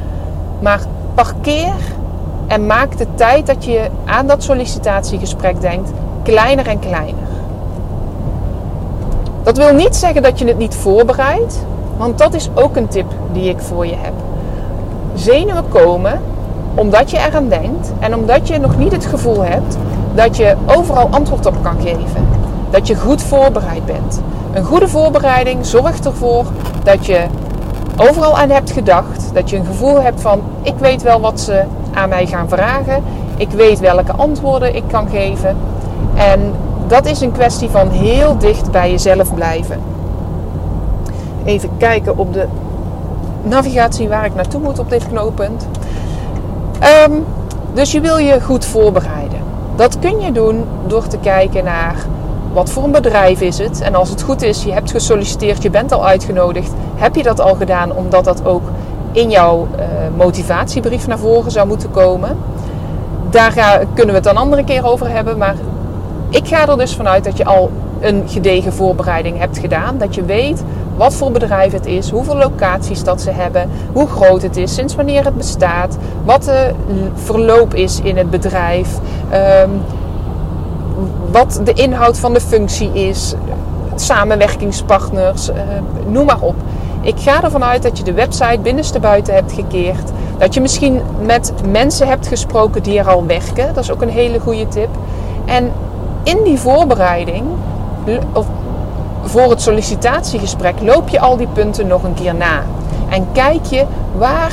Maar 0.59 0.79
parkeer 1.15 1.75
en 2.47 2.65
maak 2.65 2.97
de 2.97 3.07
tijd 3.15 3.47
dat 3.47 3.65
je 3.65 3.89
aan 4.05 4.27
dat 4.27 4.43
sollicitatiegesprek 4.43 5.61
denkt 5.61 5.91
kleiner 6.23 6.67
en 6.67 6.79
kleiner. 6.79 7.23
Dat 9.43 9.57
wil 9.57 9.73
niet 9.73 9.95
zeggen 9.95 10.23
dat 10.23 10.39
je 10.39 10.47
het 10.47 10.57
niet 10.57 10.75
voorbereidt, 10.75 11.65
want 11.97 12.17
dat 12.17 12.33
is 12.33 12.49
ook 12.53 12.75
een 12.75 12.87
tip 12.87 13.05
die 13.31 13.49
ik 13.49 13.59
voor 13.59 13.85
je 13.85 13.95
heb. 13.95 14.24
Zenuwen 15.15 15.67
komen 15.69 16.21
omdat 16.75 17.11
je 17.11 17.17
eraan 17.17 17.47
denkt 17.47 17.91
en 17.99 18.15
omdat 18.15 18.47
je 18.47 18.57
nog 18.57 18.77
niet 18.77 18.91
het 18.91 19.05
gevoel 19.05 19.43
hebt 19.43 19.77
dat 20.15 20.37
je 20.37 20.55
overal 20.65 21.07
antwoord 21.11 21.45
op 21.45 21.55
kan 21.63 21.75
geven. 21.81 22.27
Dat 22.69 22.87
je 22.87 22.95
goed 22.95 23.23
voorbereid 23.23 23.85
bent. 23.85 24.21
Een 24.53 24.63
goede 24.63 24.87
voorbereiding 24.87 25.65
zorgt 25.65 26.05
ervoor 26.05 26.45
dat 26.83 27.05
je 27.05 27.25
overal 27.97 28.37
aan 28.37 28.49
hebt 28.49 28.71
gedacht. 28.71 29.29
Dat 29.33 29.49
je 29.49 29.57
een 29.57 29.65
gevoel 29.65 30.01
hebt 30.01 30.21
van: 30.21 30.41
ik 30.61 30.75
weet 30.77 31.01
wel 31.01 31.19
wat 31.19 31.39
ze 31.39 31.63
aan 31.93 32.09
mij 32.09 32.25
gaan 32.25 32.49
vragen. 32.49 33.03
Ik 33.37 33.49
weet 33.49 33.79
welke 33.79 34.11
antwoorden 34.11 34.75
ik 34.75 34.83
kan 34.87 35.07
geven. 35.09 35.57
En 36.15 36.53
dat 36.87 37.05
is 37.05 37.21
een 37.21 37.31
kwestie 37.31 37.69
van 37.69 37.89
heel 37.89 38.37
dicht 38.37 38.71
bij 38.71 38.91
jezelf 38.91 39.33
blijven. 39.33 39.79
Even 41.43 41.69
kijken 41.77 42.17
op 42.17 42.33
de 42.33 42.45
navigatie 43.45 44.07
waar 44.07 44.25
ik 44.25 44.35
naartoe 44.35 44.61
moet 44.61 44.79
op 44.79 44.89
dit 44.89 45.07
knooppunt. 45.07 45.67
Ehm, 46.79 47.11
dus 47.73 47.91
je 47.91 48.01
wil 48.01 48.17
je 48.17 48.41
goed 48.41 48.65
voorbereiden. 48.65 49.39
Dat 49.75 49.99
kun 49.99 50.19
je 50.19 50.31
doen 50.31 50.65
door 50.87 51.07
te 51.07 51.17
kijken 51.17 51.63
naar 51.63 51.95
wat 52.53 52.69
voor 52.69 52.83
een 52.83 52.91
bedrijf 52.91 53.41
is 53.41 53.57
het. 53.57 53.81
En 53.81 53.95
als 53.95 54.09
het 54.09 54.21
goed 54.21 54.41
is, 54.41 54.63
je 54.63 54.71
hebt 54.71 54.91
gesolliciteerd, 54.91 55.63
je 55.63 55.69
bent 55.69 55.91
al 55.91 56.05
uitgenodigd. 56.05 56.71
Heb 56.95 57.15
je 57.15 57.23
dat 57.23 57.41
al 57.41 57.55
gedaan 57.55 57.95
omdat 57.95 58.23
dat 58.23 58.45
ook 58.45 58.63
in 59.11 59.29
jouw 59.29 59.67
uh, 59.79 59.85
motivatiebrief 60.17 61.07
naar 61.07 61.17
voren 61.17 61.51
zou 61.51 61.67
moeten 61.67 61.91
komen? 61.91 62.37
Daar 63.29 63.53
kunnen 63.93 64.13
we 64.15 64.19
het 64.21 64.29
een 64.29 64.37
andere 64.37 64.63
keer 64.63 64.85
over 64.85 65.09
hebben. 65.09 65.37
Maar 65.37 65.55
ik 66.29 66.47
ga 66.47 66.67
er 66.67 66.77
dus 66.77 66.95
vanuit 66.95 67.23
dat 67.23 67.37
je 67.37 67.45
al 67.45 67.71
een 67.99 68.23
gedegen 68.27 68.73
voorbereiding 68.73 69.39
hebt 69.39 69.57
gedaan. 69.57 69.97
Dat 69.97 70.15
je 70.15 70.23
weet 70.23 70.63
wat 70.95 71.13
voor 71.13 71.31
bedrijf 71.31 71.71
het 71.71 71.85
is, 71.85 72.09
hoeveel 72.09 72.37
locaties 72.37 73.03
dat 73.03 73.21
ze 73.21 73.31
hebben, 73.31 73.69
hoe 73.93 74.07
groot 74.07 74.41
het 74.41 74.57
is, 74.57 74.73
sinds 74.73 74.95
wanneer 74.95 75.25
het 75.25 75.37
bestaat, 75.37 75.97
wat 76.23 76.43
de 76.43 76.71
verloop 77.13 77.73
is 77.73 77.99
in 78.03 78.17
het 78.17 78.29
bedrijf, 78.29 78.89
ehm, 79.29 79.69
wat 81.31 81.61
de 81.63 81.73
inhoud 81.73 82.19
van 82.19 82.33
de 82.33 82.41
functie 82.41 82.93
is, 82.93 83.35
samenwerkingspartners, 83.95 85.49
uh, 85.49 85.55
noem 86.07 86.25
maar 86.25 86.39
op. 86.39 86.55
Ik 87.01 87.19
ga 87.19 87.43
ervan 87.43 87.63
uit 87.63 87.83
dat 87.83 87.97
je 87.97 88.03
de 88.03 88.13
website 88.13 88.59
binnenste 88.61 88.99
buiten 88.99 89.33
hebt 89.33 89.51
gekeerd. 89.51 90.11
Dat 90.37 90.53
je 90.53 90.61
misschien 90.61 91.01
met 91.21 91.53
mensen 91.69 92.07
hebt 92.07 92.27
gesproken 92.27 92.83
die 92.83 92.99
er 92.99 93.09
al 93.09 93.25
werken. 93.25 93.73
Dat 93.73 93.83
is 93.83 93.91
ook 93.91 94.01
een 94.01 94.09
hele 94.09 94.39
goede 94.39 94.67
tip. 94.67 94.89
En 95.45 95.71
in 96.23 96.43
die 96.43 96.59
voorbereiding, 96.59 97.43
of 98.33 98.45
voor 99.25 99.49
het 99.49 99.61
sollicitatiegesprek, 99.61 100.75
loop 100.81 101.09
je 101.09 101.19
al 101.19 101.37
die 101.37 101.47
punten 101.47 101.87
nog 101.87 102.03
een 102.03 102.13
keer 102.13 102.35
na. 102.35 102.63
En 103.09 103.27
kijk 103.31 103.65
je 103.65 103.85
waar 104.17 104.51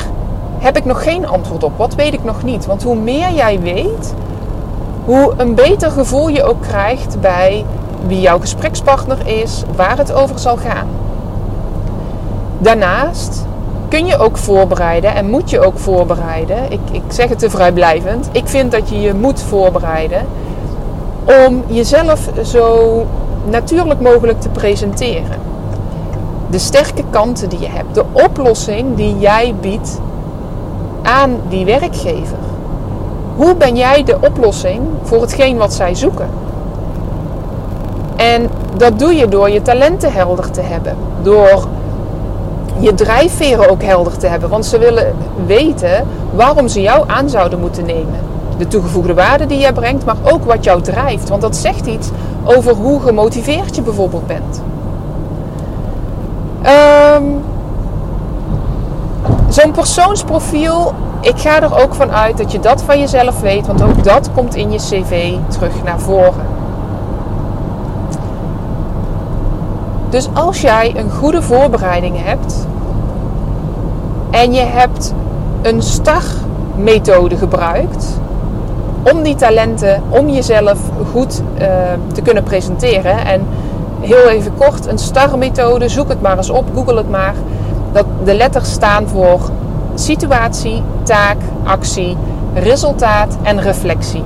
heb 0.58 0.76
ik 0.76 0.84
nog 0.84 1.02
geen 1.02 1.26
antwoord 1.26 1.62
op? 1.62 1.72
Wat 1.76 1.94
weet 1.94 2.12
ik 2.12 2.24
nog 2.24 2.42
niet? 2.42 2.66
Want 2.66 2.82
hoe 2.82 2.96
meer 2.96 3.32
jij 3.32 3.60
weet, 3.60 4.14
hoe 5.04 5.34
een 5.36 5.54
beter 5.54 5.90
gevoel 5.90 6.28
je 6.28 6.44
ook 6.44 6.62
krijgt 6.62 7.20
bij 7.20 7.64
wie 8.06 8.20
jouw 8.20 8.40
gesprekspartner 8.40 9.26
is, 9.26 9.62
waar 9.76 9.98
het 9.98 10.12
over 10.12 10.38
zal 10.38 10.56
gaan. 10.56 10.88
Daarnaast 12.58 13.46
kun 13.88 14.06
je 14.06 14.18
ook 14.18 14.36
voorbereiden 14.36 15.14
en 15.14 15.30
moet 15.30 15.50
je 15.50 15.60
ook 15.60 15.78
voorbereiden. 15.78 16.72
Ik, 16.72 16.80
ik 16.92 17.02
zeg 17.08 17.28
het 17.28 17.38
te 17.38 17.50
vrijblijvend. 17.50 18.28
Ik 18.32 18.48
vind 18.48 18.72
dat 18.72 18.88
je 18.88 19.00
je 19.00 19.14
moet 19.14 19.40
voorbereiden 19.40 20.26
om 21.46 21.62
jezelf 21.66 22.28
zo 22.44 23.06
natuurlijk 23.44 24.00
mogelijk 24.00 24.40
te 24.40 24.48
presenteren. 24.48 25.40
De 26.50 26.58
sterke 26.58 27.04
kanten 27.10 27.48
die 27.48 27.60
je 27.60 27.68
hebt, 27.68 27.94
de 27.94 28.04
oplossing 28.12 28.96
die 28.96 29.18
jij 29.18 29.54
biedt 29.60 30.00
aan 31.02 31.40
die 31.48 31.64
werkgever. 31.64 32.38
Hoe 33.36 33.54
ben 33.54 33.76
jij 33.76 34.04
de 34.04 34.16
oplossing 34.20 34.80
voor 35.02 35.20
hetgeen 35.20 35.56
wat 35.56 35.74
zij 35.74 35.94
zoeken? 35.94 36.28
En 38.16 38.50
dat 38.76 38.98
doe 38.98 39.14
je 39.14 39.28
door 39.28 39.50
je 39.50 39.62
talenten 39.62 40.12
helder 40.12 40.50
te 40.50 40.60
hebben. 40.60 40.96
Door 41.22 41.66
je 42.78 42.94
drijfveren 42.94 43.70
ook 43.70 43.82
helder 43.82 44.16
te 44.16 44.26
hebben. 44.26 44.48
Want 44.48 44.64
ze 44.66 44.78
willen 44.78 45.14
weten 45.46 46.06
waarom 46.34 46.68
ze 46.68 46.80
jou 46.80 47.04
aan 47.06 47.28
zouden 47.28 47.60
moeten 47.60 47.84
nemen. 47.86 48.20
De 48.62 48.68
toegevoegde 48.68 49.14
waarde 49.14 49.46
die 49.46 49.58
jij 49.58 49.72
brengt, 49.72 50.04
maar 50.04 50.16
ook 50.22 50.44
wat 50.44 50.64
jou 50.64 50.82
drijft. 50.82 51.28
Want 51.28 51.42
dat 51.42 51.56
zegt 51.56 51.86
iets 51.86 52.10
over 52.44 52.74
hoe 52.74 53.00
gemotiveerd 53.00 53.76
je 53.76 53.82
bijvoorbeeld 53.82 54.26
bent. 54.26 54.62
Um, 57.16 57.42
Zo'n 59.48 59.70
persoonsprofiel, 59.70 60.92
ik 61.20 61.38
ga 61.38 61.62
er 61.62 61.82
ook 61.82 61.94
van 61.94 62.10
uit 62.10 62.36
dat 62.38 62.52
je 62.52 62.60
dat 62.60 62.82
van 62.82 62.98
jezelf 62.98 63.40
weet, 63.40 63.66
want 63.66 63.82
ook 63.82 64.04
dat 64.04 64.30
komt 64.34 64.54
in 64.54 64.72
je 64.72 64.78
cv 64.78 65.34
terug 65.48 65.82
naar 65.84 66.00
voren. 66.00 66.46
Dus 70.08 70.28
als 70.34 70.60
jij 70.60 70.96
een 70.96 71.10
goede 71.10 71.42
voorbereiding 71.42 72.24
hebt 72.24 72.66
en 74.30 74.52
je 74.52 74.60
hebt 74.64 75.14
een 75.62 75.82
STAR-methode 75.82 77.36
gebruikt 77.36 78.20
om 79.02 79.22
die 79.22 79.34
talenten, 79.34 80.02
om 80.08 80.28
jezelf 80.28 80.78
goed 81.12 81.42
uh, 81.60 81.66
te 82.12 82.22
kunnen 82.22 82.42
presenteren. 82.42 83.26
En 83.26 83.46
heel 84.00 84.28
even 84.28 84.54
kort, 84.56 84.86
een 84.86 84.98
STAR-methode, 84.98 85.88
zoek 85.88 86.08
het 86.08 86.20
maar 86.20 86.36
eens 86.36 86.50
op, 86.50 86.64
google 86.74 86.96
het 86.96 87.10
maar. 87.10 87.34
Dat 87.92 88.04
de 88.24 88.34
letters 88.34 88.72
staan 88.72 89.08
voor 89.08 89.40
situatie, 89.94 90.82
taak, 91.02 91.36
actie, 91.64 92.16
resultaat 92.54 93.36
en 93.42 93.60
reflectie. 93.60 94.22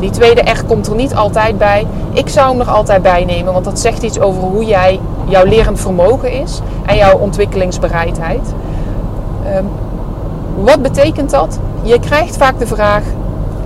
Die 0.00 0.10
tweede 0.10 0.40
R 0.40 0.64
komt 0.66 0.86
er 0.86 0.94
niet 0.94 1.14
altijd 1.14 1.58
bij. 1.58 1.86
Ik 2.12 2.28
zou 2.28 2.50
hem 2.50 2.60
er 2.60 2.70
altijd 2.70 3.02
bij 3.02 3.24
nemen, 3.24 3.52
want 3.52 3.64
dat 3.64 3.78
zegt 3.78 4.02
iets 4.02 4.20
over 4.20 4.42
hoe 4.42 4.64
jij 4.64 5.00
jouw 5.24 5.44
lerend 5.44 5.80
vermogen 5.80 6.32
is 6.32 6.60
en 6.86 6.96
jouw 6.96 7.18
ontwikkelingsbereidheid. 7.18 8.54
Um, 9.56 9.68
wat 10.64 10.82
betekent 10.82 11.30
dat? 11.30 11.58
Je 11.82 12.00
krijgt 12.00 12.36
vaak 12.36 12.58
de 12.58 12.66
vraag: 12.66 13.02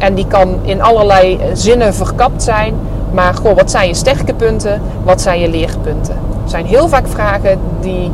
en 0.02 0.14
die 0.14 0.26
kan 0.26 0.58
in 0.62 0.82
allerlei 0.82 1.38
zinnen 1.52 1.94
verkapt 1.94 2.42
zijn. 2.42 2.74
Maar 3.12 3.34
goh, 3.34 3.56
wat 3.56 3.70
zijn 3.70 3.88
je 3.88 3.94
sterke 3.94 4.34
punten? 4.34 4.80
Wat 5.04 5.20
zijn 5.20 5.40
je 5.40 5.48
leerpunten? 5.48 6.14
Er 6.14 6.50
zijn 6.50 6.66
heel 6.66 6.88
vaak 6.88 7.08
vragen 7.08 7.58
die. 7.80 8.10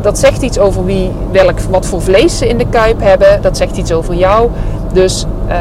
Dat 0.00 0.18
zegt 0.18 0.42
iets 0.42 0.58
over 0.58 0.84
wie, 0.84 1.10
welk, 1.30 1.60
wat 1.60 1.86
voor 1.86 2.02
vlees 2.02 2.38
ze 2.38 2.48
in 2.48 2.58
de 2.58 2.66
kuip 2.66 3.00
hebben. 3.00 3.42
Dat 3.42 3.56
zegt 3.56 3.76
iets 3.76 3.92
over 3.92 4.14
jou. 4.14 4.50
Dus 4.92 5.26
uh, 5.48 5.54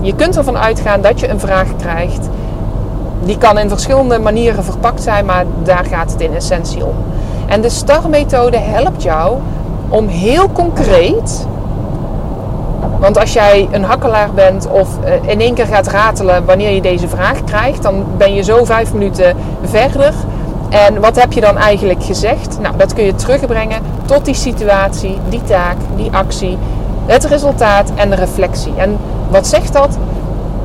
je 0.00 0.14
kunt 0.14 0.36
ervan 0.36 0.58
uitgaan 0.58 1.00
dat 1.00 1.20
je 1.20 1.28
een 1.28 1.40
vraag 1.40 1.76
krijgt. 1.76 2.28
Die 3.24 3.38
kan 3.38 3.58
in 3.58 3.68
verschillende 3.68 4.18
manieren 4.18 4.64
verpakt 4.64 5.02
zijn, 5.02 5.24
maar 5.24 5.44
daar 5.62 5.84
gaat 5.84 6.12
het 6.12 6.20
in 6.20 6.34
essentie 6.34 6.84
om. 6.84 6.94
En 7.46 7.60
de 7.60 7.68
STAR-methode 7.68 8.58
helpt 8.58 9.02
jou 9.02 9.36
om 9.88 10.08
heel 10.08 10.52
concreet 10.52 11.46
want 13.00 13.18
als 13.18 13.32
jij 13.32 13.68
een 13.70 13.84
hakkelaar 13.84 14.30
bent 14.34 14.68
of 14.68 14.88
eh, 15.04 15.30
in 15.30 15.40
één 15.40 15.54
keer 15.54 15.66
gaat 15.66 15.86
ratelen 15.86 16.44
wanneer 16.44 16.70
je 16.70 16.80
deze 16.80 17.08
vraag 17.08 17.44
krijgt, 17.44 17.82
dan 17.82 18.04
ben 18.16 18.34
je 18.34 18.42
zo 18.42 18.64
vijf 18.64 18.92
minuten 18.92 19.36
verder. 19.62 20.14
En 20.68 21.00
wat 21.00 21.20
heb 21.20 21.32
je 21.32 21.40
dan 21.40 21.56
eigenlijk 21.56 22.04
gezegd? 22.04 22.58
Nou, 22.60 22.76
dat 22.76 22.94
kun 22.94 23.04
je 23.04 23.14
terugbrengen 23.14 23.82
tot 24.04 24.24
die 24.24 24.34
situatie, 24.34 25.18
die 25.28 25.42
taak, 25.42 25.76
die 25.96 26.12
actie, 26.12 26.58
het 27.06 27.24
resultaat 27.24 27.92
en 27.94 28.10
de 28.10 28.16
reflectie. 28.16 28.72
En 28.76 28.98
wat 29.30 29.46
zegt 29.46 29.72
dat? 29.72 29.98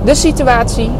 De 0.03 0.15
situatie, 0.15 0.91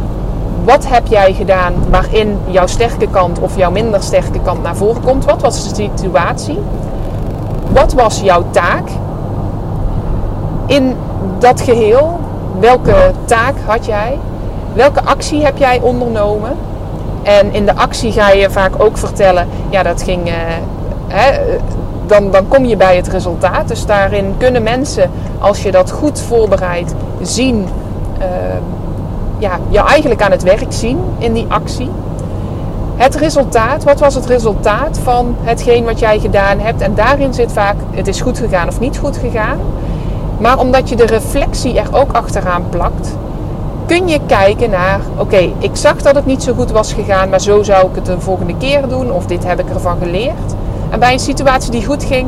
wat 0.63 0.87
heb 0.87 1.07
jij 1.07 1.33
gedaan 1.33 1.73
waarin 1.89 2.37
jouw 2.45 2.67
sterke 2.67 3.07
kant 3.07 3.39
of 3.39 3.57
jouw 3.57 3.71
minder 3.71 4.03
sterke 4.03 4.39
kant 4.39 4.63
naar 4.63 4.75
voren 4.75 5.01
komt? 5.01 5.25
Wat 5.25 5.41
was 5.41 5.63
de 5.63 5.89
situatie? 5.93 6.59
Wat 7.71 7.93
was 7.93 8.19
jouw 8.19 8.43
taak? 8.51 8.87
In 10.65 10.95
dat 11.37 11.61
geheel, 11.61 12.19
welke 12.59 13.11
taak 13.25 13.53
had 13.65 13.85
jij? 13.85 14.19
Welke 14.73 15.03
actie 15.03 15.43
heb 15.43 15.57
jij 15.57 15.79
ondernomen? 15.81 16.57
En 17.23 17.53
in 17.53 17.65
de 17.65 17.75
actie 17.75 18.11
ga 18.11 18.29
je 18.29 18.49
vaak 18.49 18.83
ook 18.83 18.97
vertellen, 18.97 19.47
ja, 19.69 19.83
dat 19.83 20.03
ging. 20.03 20.27
Uh, 20.27 20.33
hè, 21.07 21.39
dan, 22.07 22.31
dan 22.31 22.47
kom 22.47 22.65
je 22.65 22.77
bij 22.77 22.95
het 22.95 23.07
resultaat. 23.07 23.67
Dus 23.67 23.85
daarin 23.85 24.33
kunnen 24.37 24.63
mensen, 24.63 25.11
als 25.39 25.63
je 25.63 25.71
dat 25.71 25.91
goed 25.91 26.21
voorbereidt, 26.21 26.93
zien. 27.21 27.67
Uh, 28.19 28.25
ja, 29.37 29.59
jou 29.69 29.87
eigenlijk 29.87 30.21
aan 30.21 30.31
het 30.31 30.43
werk 30.43 30.65
zien 30.69 30.99
in 31.17 31.33
die 31.33 31.45
actie. 31.47 31.89
Het 32.95 33.15
resultaat, 33.15 33.83
wat 33.83 33.99
was 33.99 34.15
het 34.15 34.25
resultaat 34.25 34.99
van 35.03 35.35
hetgeen 35.41 35.83
wat 35.83 35.99
jij 35.99 36.19
gedaan 36.19 36.59
hebt? 36.59 36.81
En 36.81 36.95
daarin 36.95 37.33
zit 37.33 37.51
vaak, 37.51 37.75
het 37.91 38.07
is 38.07 38.21
goed 38.21 38.37
gegaan 38.37 38.67
of 38.67 38.79
niet 38.79 38.97
goed 38.97 39.17
gegaan. 39.17 39.59
Maar 40.37 40.59
omdat 40.59 40.89
je 40.89 40.95
de 40.95 41.05
reflectie 41.05 41.79
er 41.79 41.87
ook 41.91 42.11
achteraan 42.11 42.63
plakt, 42.69 43.15
kun 43.85 44.07
je 44.07 44.19
kijken 44.25 44.69
naar, 44.69 44.99
oké, 45.17 45.51
ik 45.57 45.75
zag 45.75 46.01
dat 46.01 46.15
het 46.15 46.25
niet 46.25 46.43
zo 46.43 46.53
goed 46.53 46.71
was 46.71 46.93
gegaan, 46.93 47.29
maar 47.29 47.41
zo 47.41 47.63
zou 47.63 47.89
ik 47.89 47.95
het 47.95 48.05
de 48.05 48.19
volgende 48.19 48.57
keer 48.57 48.87
doen, 48.87 49.11
of 49.11 49.25
dit 49.25 49.43
heb 49.43 49.59
ik 49.59 49.69
ervan 49.69 49.97
geleerd. 50.01 50.55
En 50.89 50.99
bij 50.99 51.13
een 51.13 51.19
situatie 51.19 51.71
die 51.71 51.85
goed 51.85 52.03
ging, 52.03 52.27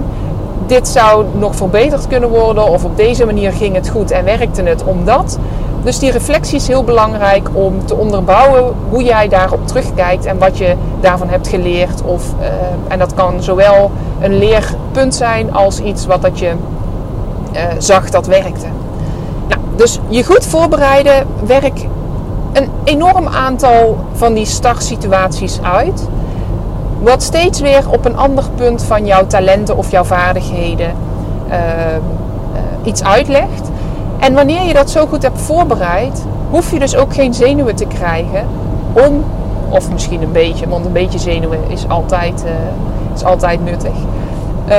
dit 0.65 0.87
zou 0.87 1.25
nog 1.37 1.55
verbeterd 1.55 2.07
kunnen 2.07 2.29
worden, 2.29 2.69
of 2.69 2.83
op 2.83 2.97
deze 2.97 3.25
manier 3.25 3.51
ging 3.51 3.75
het 3.75 3.89
goed 3.89 4.11
en 4.11 4.25
werkte 4.25 4.63
het 4.63 4.83
omdat. 4.83 5.37
Dus 5.83 5.99
die 5.99 6.11
reflectie 6.11 6.55
is 6.55 6.67
heel 6.67 6.83
belangrijk 6.83 7.49
om 7.53 7.85
te 7.85 7.95
onderbouwen 7.95 8.73
hoe 8.89 9.03
jij 9.03 9.27
daarop 9.27 9.67
terugkijkt 9.67 10.25
en 10.25 10.37
wat 10.37 10.57
je 10.57 10.75
daarvan 11.01 11.29
hebt 11.29 11.47
geleerd. 11.47 12.01
Of, 12.01 12.23
uh, 12.39 12.45
en 12.87 12.99
dat 12.99 13.13
kan 13.13 13.43
zowel 13.43 13.91
een 14.19 14.37
leerpunt 14.37 15.15
zijn 15.15 15.53
als 15.53 15.79
iets 15.79 16.05
wat 16.05 16.21
dat 16.21 16.39
je 16.39 16.51
uh, 17.57 17.63
zag 17.77 18.09
dat 18.09 18.27
werkte. 18.27 18.67
Nou, 19.47 19.61
dus 19.75 19.99
je 20.07 20.23
goed 20.23 20.45
voorbereiden, 20.45 21.27
werk 21.45 21.85
een 22.53 22.69
enorm 22.83 23.27
aantal 23.27 23.97
van 24.13 24.33
die 24.33 24.45
startsituaties 24.45 25.59
uit. 25.61 26.07
Wat 27.01 27.23
steeds 27.23 27.59
weer 27.59 27.89
op 27.89 28.05
een 28.05 28.17
ander 28.17 28.43
punt 28.55 28.83
van 28.83 29.05
jouw 29.05 29.27
talenten 29.27 29.77
of 29.77 29.91
jouw 29.91 30.03
vaardigheden 30.03 30.91
uh, 31.49 31.55
iets 32.83 33.03
uitlegt. 33.03 33.69
En 34.19 34.33
wanneer 34.33 34.63
je 34.63 34.73
dat 34.73 34.89
zo 34.89 35.05
goed 35.05 35.21
hebt 35.21 35.41
voorbereid, 35.41 36.25
hoef 36.49 36.71
je 36.71 36.79
dus 36.79 36.95
ook 36.95 37.13
geen 37.13 37.33
zenuwen 37.33 37.75
te 37.75 37.85
krijgen 37.85 38.47
om, 38.93 39.23
of 39.69 39.91
misschien 39.91 40.21
een 40.21 40.31
beetje, 40.31 40.67
want 40.67 40.85
een 40.85 40.91
beetje 40.91 41.19
zenuwen 41.19 41.59
is 41.67 41.87
altijd, 41.87 42.43
uh, 42.45 42.51
is 43.15 43.23
altijd 43.23 43.63
nuttig. 43.63 43.93
Uh, 44.69 44.73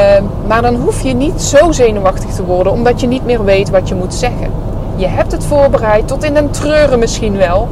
maar 0.47 0.63
dan 0.63 0.75
hoef 0.75 1.03
je 1.03 1.15
niet 1.15 1.41
zo 1.41 1.73
zenuwachtig 1.73 2.31
te 2.31 2.45
worden, 2.45 2.73
omdat 2.73 3.01
je 3.01 3.07
niet 3.07 3.25
meer 3.25 3.45
weet 3.45 3.71
wat 3.71 3.89
je 3.89 3.95
moet 3.95 4.15
zeggen. 4.15 4.51
Je 4.97 5.07
hebt 5.07 5.33
het 5.33 5.45
voorbereid, 5.45 6.09
tot 6.09 6.25
in 6.25 6.37
een 6.37 6.51
treuren 6.51 6.99
misschien 6.99 7.37
wel. 7.37 7.69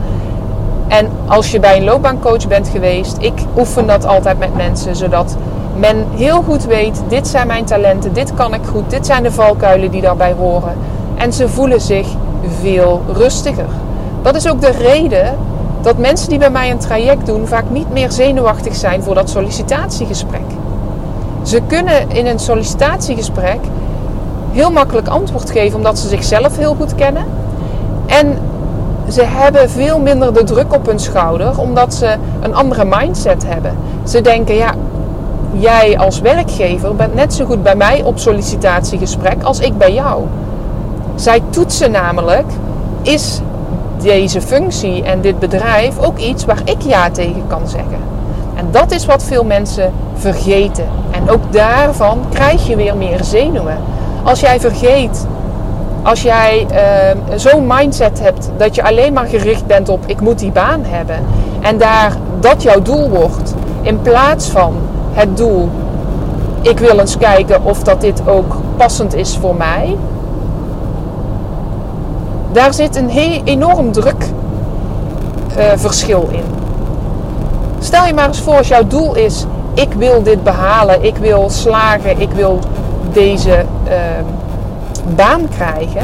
En 0.89 1.11
als 1.27 1.51
je 1.51 1.61
bij 1.61 1.77
een 1.77 1.85
loopbaancoach 1.85 2.49
bent 2.49 2.69
geweest, 2.69 3.17
ik 3.21 3.41
oefen 3.59 3.87
dat 3.87 4.07
altijd 4.07 4.39
met 4.39 4.57
mensen, 4.57 4.97
zodat 4.97 5.37
men 5.77 6.07
heel 6.15 6.43
goed 6.43 6.65
weet: 6.65 7.03
dit 7.09 7.29
zijn 7.29 7.47
mijn 7.47 7.65
talenten, 7.65 8.13
dit 8.13 8.35
kan 8.35 8.55
ik 8.55 8.65
goed, 8.71 8.91
dit 8.91 9.07
zijn 9.07 9.23
de 9.23 9.33
valkuilen 9.33 9.91
die 9.91 10.01
daarbij 10.01 10.35
horen. 10.39 10.75
En 11.15 11.33
ze 11.33 11.49
voelen 11.49 11.81
zich 11.81 12.07
veel 12.61 13.03
rustiger. 13.13 13.69
Dat 14.23 14.35
is 14.35 14.49
ook 14.49 14.61
de 14.61 14.71
reden 14.71 15.37
dat 15.81 15.99
mensen 15.99 16.29
die 16.29 16.39
bij 16.39 16.51
mij 16.51 16.71
een 16.71 16.79
traject 16.79 17.27
doen 17.27 17.47
vaak 17.47 17.65
niet 17.71 17.93
meer 17.93 18.13
zenuwachtig 18.13 18.75
zijn 18.75 19.03
voor 19.03 19.15
dat 19.15 19.31
sollicitatiegesprek. 19.31 20.56
Ze 21.47 21.61
kunnen 21.67 22.11
in 22.11 22.27
een 22.27 22.39
sollicitatiegesprek 22.39 23.59
heel 24.53 24.71
makkelijk 24.71 25.09
antwoord 25.09 25.51
geven 25.51 25.77
omdat 25.77 25.99
ze 25.99 26.09
zichzelf 26.09 26.57
heel 26.57 26.75
goed 26.75 26.95
kennen. 26.95 27.25
En 28.07 28.39
ze 29.11 29.23
hebben 29.25 29.71
veel 29.71 29.99
minder 29.99 30.35
de 30.35 30.45
druk 30.45 30.75
op 30.75 30.87
hun 30.87 30.99
schouder 30.99 31.61
omdat 31.61 31.95
ze 31.95 32.17
een 32.41 32.55
andere 32.55 32.85
mindset 32.85 33.47
hebben. 33.47 33.77
Ze 34.05 34.21
denken, 34.21 34.55
ja, 34.55 34.75
jij 35.53 35.99
als 35.99 36.21
werkgever 36.21 36.97
bent 36.97 37.15
net 37.15 37.35
zo 37.35 37.45
goed 37.45 37.63
bij 37.63 37.77
mij 37.77 38.03
op 38.03 38.19
sollicitatiegesprek 38.19 39.43
als 39.43 39.59
ik 39.59 39.79
bij 39.79 39.93
jou. 39.93 40.23
Zij 41.15 41.43
toetsen 41.51 41.91
namelijk, 41.91 42.47
is 43.03 43.41
deze 44.03 44.41
functie 44.41 45.03
en 45.03 45.21
dit 45.21 45.39
bedrijf 45.39 45.99
ook 45.99 46.19
iets 46.19 46.45
waar 46.45 46.61
ik 46.65 46.83
ja 46.83 47.11
tegen 47.11 47.45
kan 47.47 47.69
zeggen? 47.69 47.99
En 48.55 48.69
dat 48.71 48.91
is 48.91 49.07
wat 49.07 49.23
veel 49.23 49.45
mensen 49.45 49.93
vergeten. 50.17 50.89
En 51.11 51.31
ook 51.31 51.53
daarvan 51.53 52.19
krijg 52.33 52.67
je 52.67 52.77
weer 52.77 52.97
meer 52.97 53.25
zenuwen. 53.25 53.79
Als 54.23 54.41
jij 54.41 54.61
vergeet, 54.61 55.27
als 56.03 56.23
jij 56.23 56.67
uh, 56.71 57.39
zo'n 57.39 57.67
mindset 57.67 58.21
hebt 58.21 58.51
dat 58.57 58.75
je 58.75 58.85
alleen 58.85 59.13
maar 59.13 59.27
gericht 59.27 59.67
bent 59.67 59.89
op 59.89 60.05
ik 60.07 60.21
moet 60.21 60.39
die 60.39 60.53
baan 60.53 60.85
hebben. 60.85 61.17
En 61.61 61.79
daar 61.79 62.13
dat 62.41 62.63
jouw 62.63 62.83
doel 62.83 63.09
wordt. 63.09 63.55
In 63.83 64.01
plaats 64.03 64.49
van 64.49 64.75
het 65.13 65.37
doel 65.37 65.69
ik 66.61 66.79
wil 66.79 66.99
eens 66.99 67.19
kijken 67.19 67.65
of 67.65 67.83
dat 67.83 68.01
dit 68.01 68.29
ook 68.29 68.57
passend 68.77 69.15
is 69.15 69.37
voor 69.41 69.57
mij 69.57 69.97
daar 72.57 72.75
zit 72.75 72.97
een 72.97 73.09
enorm 73.45 73.93
druk 73.93 74.25
uh, 75.59 75.65
verschil 75.75 76.29
in. 76.31 76.45
Stel 77.79 78.07
je 78.07 78.15
maar 78.15 78.27
eens 78.27 78.41
voor 78.41 78.57
als 78.57 78.69
jouw 78.69 78.87
doel 78.87 79.15
is: 79.15 79.47
ik 79.77 79.93
wil 79.93 80.23
dit 80.23 80.43
behalen, 80.43 81.05
ik 81.05 81.17
wil 81.17 81.51
slagen, 81.51 82.21
ik 82.21 82.31
wil 82.31 82.59
deze 83.13 83.65
uh, 83.89 83.93
baan 85.15 85.49
krijgen, 85.49 86.03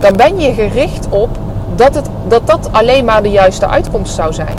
dan 0.00 0.12
ben 0.16 0.40
je 0.40 0.52
gericht 0.52 1.06
op 1.08 1.28
dat, 1.74 1.94
het, 1.94 2.08
dat 2.28 2.46
dat 2.46 2.68
alleen 2.72 3.04
maar 3.04 3.22
de 3.22 3.30
juiste 3.30 3.68
uitkomst 3.68 4.14
zou 4.14 4.32
zijn. 4.32 4.56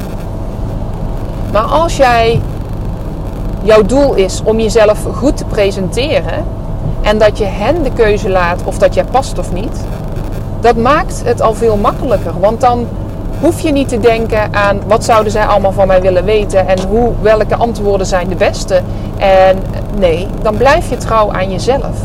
Maar 1.51 1.63
als 1.63 1.97
jij 1.97 2.41
jouw 3.63 3.81
doel 3.81 4.13
is 4.13 4.41
om 4.43 4.59
jezelf 4.59 4.99
goed 5.13 5.37
te 5.37 5.45
presenteren 5.45 6.45
en 7.01 7.17
dat 7.17 7.37
je 7.37 7.45
hen 7.45 7.83
de 7.83 7.91
keuze 7.91 8.29
laat 8.29 8.61
of 8.63 8.77
dat 8.77 8.93
jij 8.93 9.05
past 9.05 9.37
of 9.37 9.53
niet, 9.53 9.85
dat 10.59 10.75
maakt 10.75 11.21
het 11.25 11.41
al 11.41 11.53
veel 11.53 11.77
makkelijker. 11.77 12.39
Want 12.39 12.61
dan 12.61 12.87
hoef 13.41 13.59
je 13.59 13.71
niet 13.71 13.89
te 13.89 13.99
denken 13.99 14.53
aan 14.53 14.81
wat 14.87 15.03
zouden 15.03 15.31
zij 15.31 15.45
allemaal 15.45 15.71
van 15.71 15.87
mij 15.87 16.01
willen 16.01 16.25
weten 16.25 16.67
en 16.67 16.87
hoe, 16.87 17.11
welke 17.21 17.55
antwoorden 17.55 18.07
zijn 18.07 18.27
de 18.27 18.35
beste. 18.35 18.81
En 19.17 19.57
nee, 19.99 20.27
dan 20.41 20.57
blijf 20.57 20.89
je 20.89 20.97
trouw 20.97 21.31
aan 21.31 21.51
jezelf. 21.51 21.97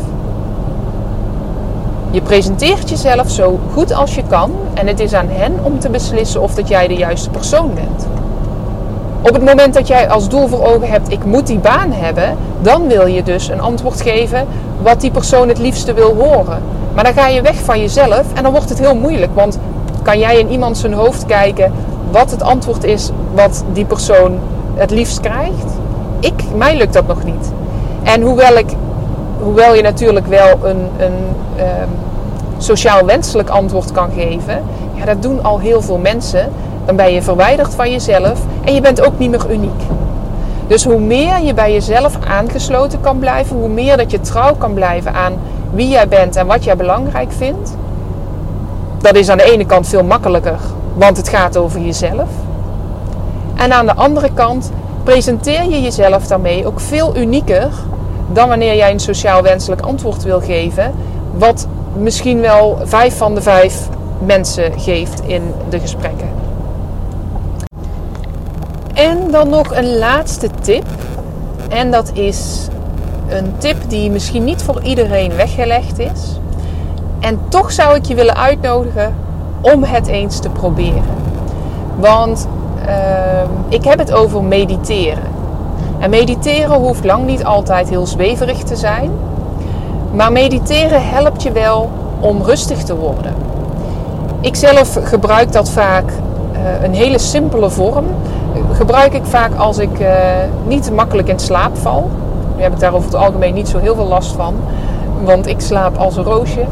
Je 2.11 2.21
presenteert 2.21 2.89
jezelf 2.89 3.29
zo 3.29 3.59
goed 3.73 3.93
als 3.93 4.15
je 4.15 4.23
kan 4.29 4.51
en 4.73 4.87
het 4.87 4.99
is 4.99 5.13
aan 5.13 5.29
hen 5.29 5.53
om 5.63 5.79
te 5.79 5.89
beslissen 5.89 6.41
of 6.41 6.55
dat 6.55 6.67
jij 6.67 6.87
de 6.87 6.95
juiste 6.95 7.29
persoon 7.29 7.73
bent. 7.73 8.07
Op 9.21 9.33
het 9.33 9.45
moment 9.45 9.73
dat 9.73 9.87
jij 9.87 10.09
als 10.09 10.29
doel 10.29 10.47
voor 10.47 10.65
ogen 10.65 10.89
hebt, 10.89 11.11
ik 11.11 11.25
moet 11.25 11.47
die 11.47 11.59
baan 11.59 11.91
hebben, 11.91 12.37
dan 12.61 12.87
wil 12.87 13.05
je 13.05 13.23
dus 13.23 13.49
een 13.49 13.61
antwoord 13.61 14.01
geven 14.01 14.47
wat 14.81 15.01
die 15.01 15.11
persoon 15.11 15.47
het 15.47 15.59
liefste 15.59 15.93
wil 15.93 16.15
horen. 16.15 16.61
Maar 16.93 17.03
dan 17.03 17.13
ga 17.13 17.27
je 17.27 17.41
weg 17.41 17.55
van 17.55 17.79
jezelf 17.79 18.25
en 18.33 18.43
dan 18.43 18.51
wordt 18.51 18.69
het 18.69 18.79
heel 18.79 18.95
moeilijk. 18.95 19.31
Want 19.33 19.59
kan 20.01 20.19
jij 20.19 20.39
in 20.39 20.49
iemand 20.49 20.77
zijn 20.77 20.93
hoofd 20.93 21.25
kijken 21.25 21.71
wat 22.11 22.31
het 22.31 22.41
antwoord 22.41 22.83
is 22.83 23.11
wat 23.33 23.63
die 23.73 23.85
persoon 23.85 24.39
het 24.75 24.91
liefst 24.91 25.19
krijgt? 25.19 25.65
Ik, 26.19 26.43
mij 26.55 26.77
lukt 26.77 26.93
dat 26.93 27.07
nog 27.07 27.23
niet. 27.23 27.51
En 28.03 28.21
hoewel, 28.21 28.57
ik, 28.57 28.75
hoewel 29.39 29.75
je 29.75 29.81
natuurlijk 29.81 30.27
wel 30.27 30.57
een, 30.63 30.89
een 30.97 31.13
um, 31.59 31.89
sociaal 32.57 33.05
wenselijk 33.05 33.49
antwoord 33.49 33.91
kan 33.91 34.09
geven, 34.15 34.63
ja, 34.93 35.05
dat 35.05 35.21
doen 35.21 35.43
al 35.43 35.59
heel 35.59 35.81
veel 35.81 35.97
mensen. 35.97 36.49
Dan 36.85 36.95
ben 36.95 37.13
je 37.13 37.21
verwijderd 37.21 37.75
van 37.75 37.91
jezelf 37.91 38.39
en 38.63 38.73
je 38.73 38.81
bent 38.81 39.01
ook 39.01 39.19
niet 39.19 39.29
meer 39.29 39.51
uniek. 39.51 39.81
Dus 40.67 40.83
hoe 40.83 40.99
meer 40.99 41.41
je 41.43 41.53
bij 41.53 41.73
jezelf 41.73 42.17
aangesloten 42.27 43.01
kan 43.01 43.19
blijven, 43.19 43.55
hoe 43.55 43.69
meer 43.69 43.97
dat 43.97 44.11
je 44.11 44.19
trouw 44.19 44.55
kan 44.55 44.73
blijven 44.73 45.13
aan 45.13 45.33
wie 45.73 45.89
jij 45.89 46.07
bent 46.07 46.35
en 46.35 46.47
wat 46.47 46.63
jij 46.63 46.75
belangrijk 46.75 47.31
vindt. 47.31 47.75
Dat 49.01 49.15
is 49.15 49.29
aan 49.29 49.37
de 49.37 49.51
ene 49.51 49.65
kant 49.65 49.87
veel 49.87 50.03
makkelijker, 50.03 50.59
want 50.93 51.17
het 51.17 51.29
gaat 51.29 51.57
over 51.57 51.79
jezelf. 51.79 52.29
En 53.55 53.73
aan 53.73 53.85
de 53.85 53.95
andere 53.95 54.29
kant 54.33 54.71
presenteer 55.03 55.63
je 55.63 55.81
jezelf 55.81 56.27
daarmee 56.27 56.67
ook 56.67 56.79
veel 56.79 57.17
unieker 57.17 57.69
dan 58.31 58.47
wanneer 58.47 58.75
jij 58.75 58.91
een 58.91 58.99
sociaal 58.99 59.41
wenselijk 59.41 59.81
antwoord 59.81 60.23
wil 60.23 60.39
geven, 60.39 60.93
wat 61.33 61.67
misschien 61.97 62.41
wel 62.41 62.79
vijf 62.83 63.17
van 63.17 63.35
de 63.35 63.41
vijf 63.41 63.87
mensen 64.25 64.79
geeft 64.79 65.21
in 65.25 65.53
de 65.69 65.79
gesprekken. 65.79 66.29
En 68.93 69.31
dan 69.31 69.49
nog 69.49 69.75
een 69.75 69.97
laatste 69.97 70.49
tip. 70.61 70.85
En 71.69 71.91
dat 71.91 72.11
is 72.13 72.67
een 73.29 73.53
tip 73.57 73.77
die 73.87 74.11
misschien 74.11 74.43
niet 74.43 74.61
voor 74.61 74.81
iedereen 74.81 75.35
weggelegd 75.35 75.99
is. 75.99 76.39
En 77.21 77.39
toch 77.49 77.71
zou 77.71 77.95
ik 77.95 78.05
je 78.05 78.15
willen 78.15 78.35
uitnodigen 78.35 79.15
om 79.61 79.83
het 79.83 80.07
eens 80.07 80.39
te 80.39 80.49
proberen. 80.49 81.03
Want 81.95 82.47
uh, 82.87 82.91
ik 83.69 83.83
heb 83.83 83.99
het 83.99 84.13
over 84.13 84.43
mediteren. 84.43 85.23
En 85.99 86.09
mediteren 86.09 86.75
hoeft 86.75 87.05
lang 87.05 87.25
niet 87.25 87.43
altijd 87.43 87.89
heel 87.89 88.05
zweverig 88.05 88.57
te 88.57 88.75
zijn. 88.75 89.11
Maar 90.13 90.31
mediteren 90.31 91.09
helpt 91.09 91.43
je 91.43 91.51
wel 91.51 91.89
om 92.19 92.41
rustig 92.43 92.83
te 92.83 92.95
worden. 92.95 93.33
Ik 94.39 94.55
zelf 94.55 94.97
gebruik 95.03 95.51
dat 95.51 95.69
vaak 95.69 96.09
uh, 96.09 96.83
een 96.83 96.93
hele 96.93 97.17
simpele 97.17 97.69
vorm. 97.69 98.05
Gebruik 98.71 99.13
ik 99.13 99.25
vaak 99.25 99.55
als 99.57 99.77
ik 99.77 99.99
uh, 99.99 100.07
niet 100.67 100.91
makkelijk 100.91 101.27
in 101.27 101.39
slaap 101.39 101.77
val. 101.77 102.09
Nu 102.55 102.63
heb 102.63 102.73
ik 102.73 102.79
daar 102.79 102.93
over 102.93 103.11
het 103.11 103.19
algemeen 103.19 103.53
niet 103.53 103.67
zo 103.67 103.77
heel 103.77 103.95
veel 103.95 104.07
last 104.07 104.31
van. 104.31 104.55
Want 105.23 105.47
ik 105.47 105.59
slaap 105.59 105.97
als 105.97 106.17
een 106.17 106.23
roosje. 106.23 106.65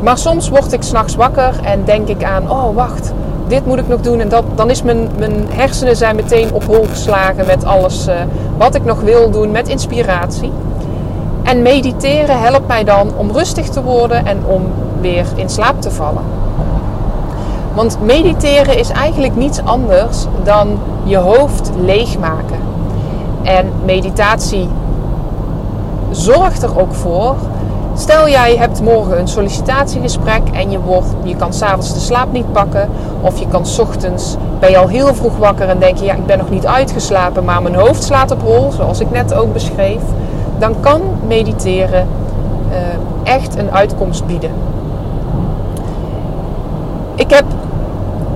Maar 0.00 0.18
soms 0.18 0.48
word 0.48 0.72
ik 0.72 0.82
s'nachts 0.82 1.14
wakker 1.14 1.60
en 1.62 1.84
denk 1.84 2.08
ik 2.08 2.24
aan, 2.24 2.50
oh 2.50 2.74
wacht, 2.74 3.12
dit 3.46 3.66
moet 3.66 3.78
ik 3.78 3.88
nog 3.88 4.00
doen. 4.00 4.20
En 4.20 4.28
dat, 4.28 4.44
dan 4.54 4.70
is 4.70 4.82
mijn, 4.82 5.08
mijn 5.18 5.46
hersenen 5.48 5.96
zijn 5.96 6.16
meteen 6.16 6.52
op 6.52 6.64
hol 6.64 6.84
geslagen 6.88 7.46
met 7.46 7.64
alles 7.64 8.08
uh, 8.08 8.14
wat 8.58 8.74
ik 8.74 8.84
nog 8.84 9.00
wil 9.00 9.30
doen, 9.30 9.50
met 9.50 9.68
inspiratie. 9.68 10.52
En 11.42 11.62
mediteren 11.62 12.40
helpt 12.40 12.66
mij 12.66 12.84
dan 12.84 13.10
om 13.16 13.30
rustig 13.30 13.68
te 13.68 13.82
worden 13.82 14.26
en 14.26 14.38
om 14.46 14.62
weer 15.00 15.26
in 15.34 15.48
slaap 15.48 15.80
te 15.80 15.90
vallen. 15.90 16.22
Want 17.74 17.98
mediteren 18.02 18.78
is 18.78 18.90
eigenlijk 18.90 19.36
niets 19.36 19.60
anders 19.64 20.26
dan 20.42 20.78
je 21.02 21.16
hoofd 21.16 21.70
leegmaken. 21.76 22.58
En 23.42 23.72
meditatie 23.84 24.68
zorgt 26.10 26.62
er 26.62 26.80
ook 26.80 26.94
voor. 26.94 27.36
Stel 27.96 28.28
jij 28.28 28.56
hebt 28.56 28.82
morgen 28.82 29.18
een 29.18 29.28
sollicitatiegesprek 29.28 30.42
en 30.52 30.70
je, 30.70 30.80
wordt, 30.80 31.06
je 31.22 31.36
kan 31.36 31.52
s'avonds 31.52 31.94
de 31.94 32.00
slaap 32.00 32.32
niet 32.32 32.52
pakken. 32.52 32.88
Of 33.20 33.38
je 33.38 33.48
kan 33.48 33.66
s 33.66 33.78
ochtends, 33.78 34.36
ben 34.60 34.70
je 34.70 34.78
al 34.78 34.88
heel 34.88 35.14
vroeg 35.14 35.36
wakker 35.36 35.68
en 35.68 35.78
denk 35.78 35.96
je, 35.96 36.04
ja 36.04 36.14
ik 36.14 36.26
ben 36.26 36.38
nog 36.38 36.50
niet 36.50 36.66
uitgeslapen, 36.66 37.44
maar 37.44 37.62
mijn 37.62 37.74
hoofd 37.74 38.02
slaat 38.02 38.30
op 38.30 38.42
hol, 38.42 38.72
zoals 38.72 39.00
ik 39.00 39.10
net 39.10 39.34
ook 39.34 39.52
beschreef. 39.52 40.00
Dan 40.58 40.74
kan 40.80 41.00
mediteren 41.26 42.08
uh, 42.70 43.32
echt 43.32 43.56
een 43.56 43.70
uitkomst 43.70 44.26
bieden. 44.26 44.50
Ik 47.14 47.30
heb 47.30 47.44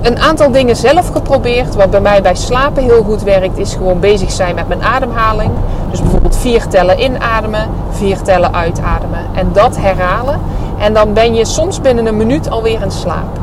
een 0.08 0.18
aantal 0.18 0.50
dingen 0.50 0.76
zelf 0.76 1.08
geprobeerd. 1.08 1.74
Wat 1.74 1.90
bij 1.90 2.00
mij 2.00 2.22
bij 2.22 2.34
slapen 2.34 2.82
heel 2.82 3.02
goed 3.02 3.22
werkt, 3.22 3.58
is 3.58 3.74
gewoon 3.74 4.00
bezig 4.00 4.30
zijn 4.30 4.54
met 4.54 4.68
mijn 4.68 4.82
ademhaling. 4.82 5.50
Dus 5.90 6.00
bijvoorbeeld 6.00 6.36
vier 6.36 6.66
tellen 6.66 7.02
inademen, 7.02 7.68
vier 7.90 8.22
tellen 8.22 8.54
uitademen. 8.54 9.20
En 9.34 9.50
dat 9.52 9.76
herhalen. 9.76 10.40
En 10.78 10.92
dan 10.94 11.12
ben 11.12 11.34
je 11.34 11.44
soms 11.44 11.80
binnen 11.80 12.06
een 12.06 12.16
minuut 12.16 12.50
alweer 12.50 12.82
in 12.82 12.90
slaap. 12.90 13.38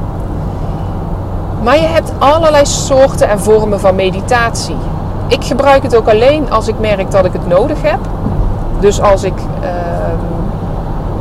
Maar 1.63 1.75
je 1.75 1.87
hebt 1.87 2.11
allerlei 2.17 2.65
soorten 2.65 3.29
en 3.29 3.39
vormen 3.39 3.79
van 3.79 3.95
meditatie. 3.95 4.77
Ik 5.27 5.43
gebruik 5.43 5.83
het 5.83 5.95
ook 5.95 6.09
alleen 6.09 6.51
als 6.51 6.67
ik 6.67 6.79
merk 6.79 7.11
dat 7.11 7.25
ik 7.25 7.33
het 7.33 7.47
nodig 7.47 7.81
heb. 7.81 7.99
Dus 8.79 9.01
als 9.01 9.23
ik 9.23 9.37
uh, 9.63 9.69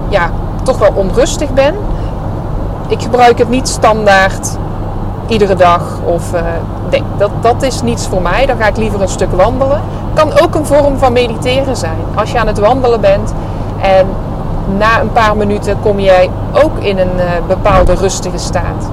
ja, 0.08 0.30
toch 0.62 0.78
wel 0.78 0.92
onrustig 0.94 1.50
ben. 1.50 1.74
Ik 2.88 3.02
gebruik 3.02 3.38
het 3.38 3.48
niet 3.48 3.68
standaard 3.68 4.56
iedere 5.26 5.54
dag. 5.54 5.82
Of 6.04 6.34
uh, 6.34 6.40
dat, 7.16 7.30
dat 7.40 7.62
is 7.62 7.82
niets 7.82 8.06
voor 8.06 8.22
mij. 8.22 8.46
Dan 8.46 8.56
ga 8.56 8.66
ik 8.66 8.76
liever 8.76 9.02
een 9.02 9.08
stuk 9.08 9.32
wandelen. 9.32 9.80
Kan 10.14 10.40
ook 10.42 10.54
een 10.54 10.66
vorm 10.66 10.98
van 10.98 11.12
mediteren 11.12 11.76
zijn. 11.76 11.98
Als 12.14 12.32
je 12.32 12.38
aan 12.38 12.46
het 12.46 12.58
wandelen 12.58 13.00
bent 13.00 13.34
en 13.80 14.06
na 14.78 15.00
een 15.00 15.12
paar 15.12 15.36
minuten 15.36 15.80
kom 15.80 16.00
jij 16.00 16.30
ook 16.52 16.78
in 16.78 16.98
een 16.98 17.16
uh, 17.16 17.24
bepaalde 17.46 17.94
rustige 17.94 18.38
staat. 18.38 18.90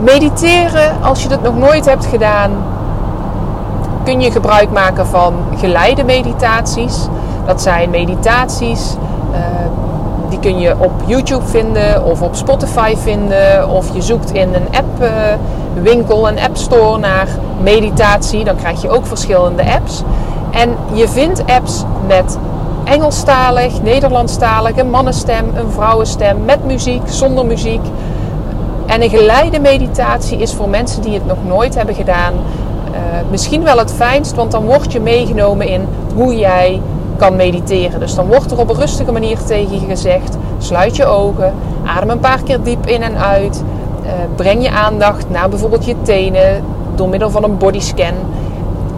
Mediteren, 0.00 1.02
als 1.02 1.22
je 1.22 1.28
dat 1.28 1.42
nog 1.42 1.56
nooit 1.56 1.84
hebt 1.84 2.06
gedaan, 2.06 2.50
kun 4.04 4.20
je 4.20 4.30
gebruik 4.30 4.70
maken 4.70 5.06
van 5.06 5.34
geleide 5.56 6.04
meditaties. 6.04 7.08
Dat 7.46 7.62
zijn 7.62 7.90
meditaties 7.90 8.96
uh, 9.32 9.38
die 10.40 10.52
kun 10.52 10.60
je 10.60 10.74
op 10.78 10.92
YouTube 11.06 11.46
vinden 11.46 12.04
of 12.04 12.22
op 12.22 12.34
Spotify 12.34 12.94
vinden. 12.96 13.68
Of 13.68 13.94
je 13.94 14.02
zoekt 14.02 14.32
in 14.32 14.48
een 14.54 14.68
appwinkel, 14.70 16.28
een 16.28 16.40
app 16.40 16.56
store 16.56 16.98
naar 16.98 17.28
meditatie. 17.62 18.44
Dan 18.44 18.56
krijg 18.56 18.82
je 18.82 18.90
ook 18.90 19.06
verschillende 19.06 19.64
apps. 19.72 20.02
En 20.50 20.76
je 20.92 21.08
vindt 21.08 21.42
apps 21.46 21.84
met 22.06 22.38
Engelstalig, 22.84 23.82
Nederlandstalig, 23.82 24.76
een 24.76 24.90
mannenstem, 24.90 25.44
een 25.56 25.70
vrouwenstem, 25.70 26.44
met 26.44 26.64
muziek, 26.64 27.02
zonder 27.04 27.46
muziek. 27.46 27.82
En 28.86 29.02
een 29.02 29.10
geleide 29.10 29.60
meditatie 29.60 30.38
is 30.38 30.54
voor 30.54 30.68
mensen 30.68 31.02
die 31.02 31.14
het 31.14 31.26
nog 31.26 31.38
nooit 31.46 31.74
hebben 31.74 31.94
gedaan 31.94 32.32
uh, 32.34 32.98
misschien 33.30 33.62
wel 33.62 33.78
het 33.78 33.92
fijnst, 33.92 34.34
want 34.34 34.50
dan 34.50 34.64
word 34.64 34.92
je 34.92 35.00
meegenomen 35.00 35.68
in 35.68 35.88
hoe 36.14 36.36
jij 36.36 36.80
kan 37.16 37.36
mediteren. 37.36 38.00
Dus 38.00 38.14
dan 38.14 38.26
wordt 38.26 38.50
er 38.50 38.58
op 38.58 38.70
een 38.70 38.76
rustige 38.76 39.12
manier 39.12 39.38
tegen 39.44 39.80
je 39.80 39.86
gezegd: 39.86 40.36
sluit 40.58 40.96
je 40.96 41.04
ogen, 41.04 41.54
adem 41.84 42.10
een 42.10 42.20
paar 42.20 42.42
keer 42.42 42.62
diep 42.62 42.86
in 42.86 43.02
en 43.02 43.16
uit. 43.18 43.62
Uh, 44.04 44.10
breng 44.36 44.62
je 44.62 44.70
aandacht 44.70 45.30
naar 45.30 45.48
bijvoorbeeld 45.48 45.84
je 45.84 45.94
tenen 46.02 46.64
door 46.94 47.08
middel 47.08 47.30
van 47.30 47.44
een 47.44 47.58
bodyscan. 47.58 48.14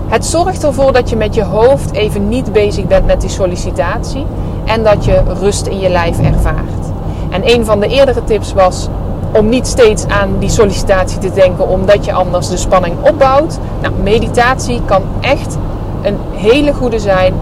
Het 0.06 0.24
zorgt 0.24 0.64
ervoor 0.64 0.92
dat 0.92 1.10
je 1.10 1.16
met 1.16 1.34
je 1.34 1.44
hoofd 1.44 1.92
even 1.92 2.28
niet 2.28 2.52
bezig 2.52 2.86
bent 2.86 3.06
met 3.06 3.20
die 3.20 3.30
sollicitatie 3.30 4.26
en 4.64 4.82
dat 4.82 5.04
je 5.04 5.22
rust 5.40 5.66
in 5.66 5.78
je 5.78 5.88
lijf 5.88 6.18
ervaart. 6.20 6.86
En 7.30 7.42
een 7.44 7.64
van 7.64 7.80
de 7.80 7.86
eerdere 7.86 8.24
tips 8.24 8.52
was 8.52 8.88
om 9.32 9.48
niet 9.48 9.66
steeds 9.66 10.06
aan 10.06 10.38
die 10.38 10.48
sollicitatie 10.48 11.18
te 11.18 11.32
denken, 11.32 11.68
omdat 11.68 12.04
je 12.04 12.12
anders 12.12 12.48
de 12.48 12.56
spanning 12.56 12.94
opbouwt. 13.00 13.58
Nou, 13.80 13.94
meditatie 14.02 14.80
kan 14.84 15.02
echt 15.20 15.58
een 16.02 16.18
hele 16.32 16.72
goede 16.72 16.98
zijn 16.98 17.34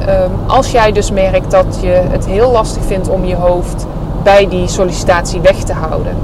Um, 0.00 0.30
als 0.46 0.70
jij 0.70 0.92
dus 0.92 1.10
merkt 1.10 1.50
dat 1.50 1.78
je 1.80 2.00
het 2.10 2.26
heel 2.26 2.50
lastig 2.50 2.82
vindt 2.84 3.08
om 3.08 3.24
je 3.24 3.34
hoofd 3.36 3.86
bij 4.22 4.48
die 4.48 4.68
sollicitatie 4.68 5.40
weg 5.40 5.56
te 5.56 5.72
houden. 5.72 6.16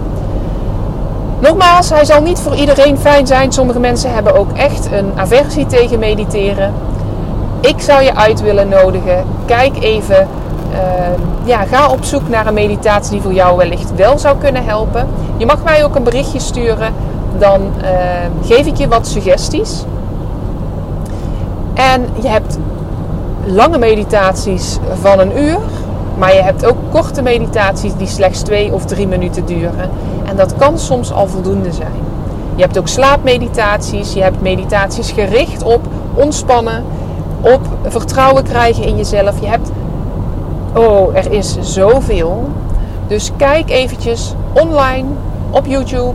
Nogmaals, 1.38 1.90
hij 1.90 2.04
zal 2.04 2.22
niet 2.22 2.38
voor 2.38 2.54
iedereen 2.54 2.98
fijn 2.98 3.26
zijn. 3.26 3.52
Sommige 3.52 3.78
mensen 3.78 4.14
hebben 4.14 4.34
ook 4.38 4.52
echt 4.52 4.88
een 4.92 5.12
aversie 5.14 5.66
tegen 5.66 5.98
mediteren. 5.98 6.72
Ik 7.60 7.80
zou 7.80 8.02
je 8.02 8.14
uit 8.16 8.40
willen 8.42 8.68
nodigen. 8.68 9.24
Kijk 9.44 9.82
even. 9.82 10.28
Uh, 10.72 10.78
ja, 11.44 11.64
ga 11.64 11.88
op 11.88 12.04
zoek 12.04 12.28
naar 12.28 12.46
een 12.46 12.54
meditatie 12.54 13.12
die 13.12 13.20
voor 13.20 13.32
jou 13.32 13.56
wellicht 13.56 13.94
wel 13.94 14.18
zou 14.18 14.36
kunnen 14.38 14.64
helpen. 14.64 15.06
Je 15.36 15.46
mag 15.46 15.64
mij 15.64 15.84
ook 15.84 15.94
een 15.94 16.02
berichtje 16.02 16.40
sturen. 16.40 16.94
Dan 17.38 17.60
uh, 17.60 17.88
geef 18.46 18.66
ik 18.66 18.76
je 18.76 18.88
wat 18.88 19.06
suggesties. 19.06 19.84
En 21.74 22.06
je 22.22 22.28
hebt 22.28 22.58
lange 23.46 23.78
meditaties 23.78 24.78
van 25.00 25.18
een 25.18 25.38
uur. 25.38 25.58
Maar 26.18 26.34
je 26.34 26.42
hebt 26.42 26.66
ook 26.66 26.76
korte 26.90 27.22
meditaties 27.22 27.96
die 27.96 28.06
slechts 28.06 28.42
twee 28.42 28.72
of 28.72 28.84
drie 28.84 29.08
minuten 29.08 29.46
duren. 29.46 29.90
En 30.26 30.36
dat 30.36 30.56
kan 30.56 30.78
soms 30.78 31.12
al 31.12 31.26
voldoende 31.26 31.72
zijn. 31.72 32.02
Je 32.54 32.62
hebt 32.62 32.78
ook 32.78 32.88
slaapmeditaties. 32.88 34.12
Je 34.12 34.22
hebt 34.22 34.40
meditaties 34.40 35.10
gericht 35.10 35.62
op 35.62 35.80
ontspannen, 36.14 36.84
op 37.40 37.60
vertrouwen 37.82 38.44
krijgen 38.44 38.84
in 38.84 38.96
jezelf. 38.96 39.40
Je 39.40 39.46
hebt, 39.46 39.70
oh, 40.74 41.16
er 41.16 41.32
is 41.32 41.56
zoveel. 41.60 42.48
Dus 43.06 43.30
kijk 43.36 43.70
eventjes 43.70 44.34
online, 44.52 45.08
op 45.50 45.66
YouTube, 45.66 46.14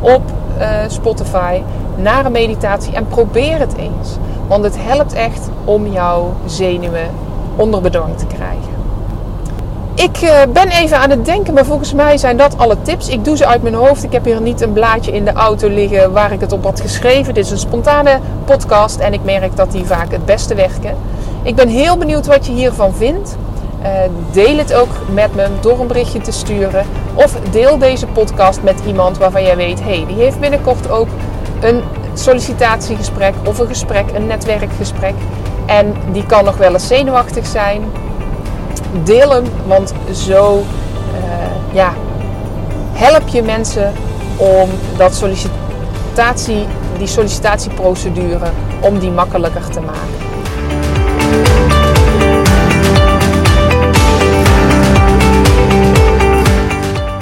op 0.00 0.22
uh, 0.58 0.66
Spotify 0.88 1.60
naar 1.96 2.24
een 2.26 2.32
meditatie 2.32 2.94
en 2.94 3.06
probeer 3.06 3.58
het 3.58 3.76
eens. 3.76 4.16
Want 4.50 4.64
het 4.64 4.76
helpt 4.78 5.12
echt 5.12 5.48
om 5.64 5.86
jouw 5.86 6.34
zenuwen 6.46 7.10
onder 7.56 7.80
bedwang 7.80 8.18
te 8.18 8.26
krijgen. 8.26 8.74
Ik 9.94 10.22
uh, 10.22 10.30
ben 10.52 10.68
even 10.68 10.98
aan 10.98 11.10
het 11.10 11.24
denken, 11.24 11.54
maar 11.54 11.64
volgens 11.64 11.92
mij 11.92 12.18
zijn 12.18 12.36
dat 12.36 12.58
alle 12.58 12.76
tips. 12.82 13.08
Ik 13.08 13.24
doe 13.24 13.36
ze 13.36 13.46
uit 13.46 13.62
mijn 13.62 13.74
hoofd. 13.74 14.04
Ik 14.04 14.12
heb 14.12 14.24
hier 14.24 14.40
niet 14.40 14.60
een 14.60 14.72
blaadje 14.72 15.12
in 15.12 15.24
de 15.24 15.32
auto 15.32 15.68
liggen 15.68 16.12
waar 16.12 16.32
ik 16.32 16.40
het 16.40 16.52
op 16.52 16.64
had 16.64 16.80
geschreven. 16.80 17.34
Dit 17.34 17.44
is 17.44 17.50
een 17.50 17.58
spontane 17.58 18.18
podcast 18.44 18.98
en 18.98 19.12
ik 19.12 19.24
merk 19.24 19.56
dat 19.56 19.72
die 19.72 19.84
vaak 19.84 20.10
het 20.10 20.24
beste 20.24 20.54
werken. 20.54 20.96
Ik 21.42 21.54
ben 21.54 21.68
heel 21.68 21.96
benieuwd 21.96 22.26
wat 22.26 22.46
je 22.46 22.52
hiervan 22.52 22.94
vindt. 22.94 23.36
Uh, 23.82 23.88
deel 24.32 24.56
het 24.56 24.74
ook 24.74 24.90
met 25.12 25.34
me 25.34 25.46
door 25.60 25.80
een 25.80 25.86
berichtje 25.86 26.20
te 26.20 26.32
sturen. 26.32 26.86
Of 27.14 27.36
deel 27.50 27.78
deze 27.78 28.06
podcast 28.06 28.62
met 28.62 28.80
iemand 28.86 29.18
waarvan 29.18 29.42
jij 29.42 29.56
weet, 29.56 29.80
hé, 29.80 29.96
hey, 29.96 30.04
die 30.06 30.16
heeft 30.16 30.40
binnenkort 30.40 30.90
ook 30.90 31.08
een 31.60 31.82
sollicitatiegesprek 32.14 33.34
of 33.44 33.58
een 33.58 33.66
gesprek, 33.66 34.10
een 34.14 34.26
netwerkgesprek. 34.26 35.14
En 35.66 35.94
die 36.12 36.26
kan 36.26 36.44
nog 36.44 36.56
wel 36.56 36.72
eens 36.72 36.86
zenuwachtig 36.86 37.46
zijn. 37.46 37.82
Deel 39.04 39.30
hem, 39.30 39.44
want 39.66 39.92
zo 40.12 40.56
uh, 40.58 41.74
ja, 41.74 41.92
help 42.92 43.28
je 43.28 43.42
mensen 43.42 43.92
om 44.36 44.68
dat 44.96 45.14
sollicitatie 45.14 46.66
die 46.98 47.06
sollicitatieprocedure 47.06 48.46
om 48.80 48.98
die 48.98 49.10
makkelijker 49.10 49.68
te 49.70 49.80
maken. 49.80 50.29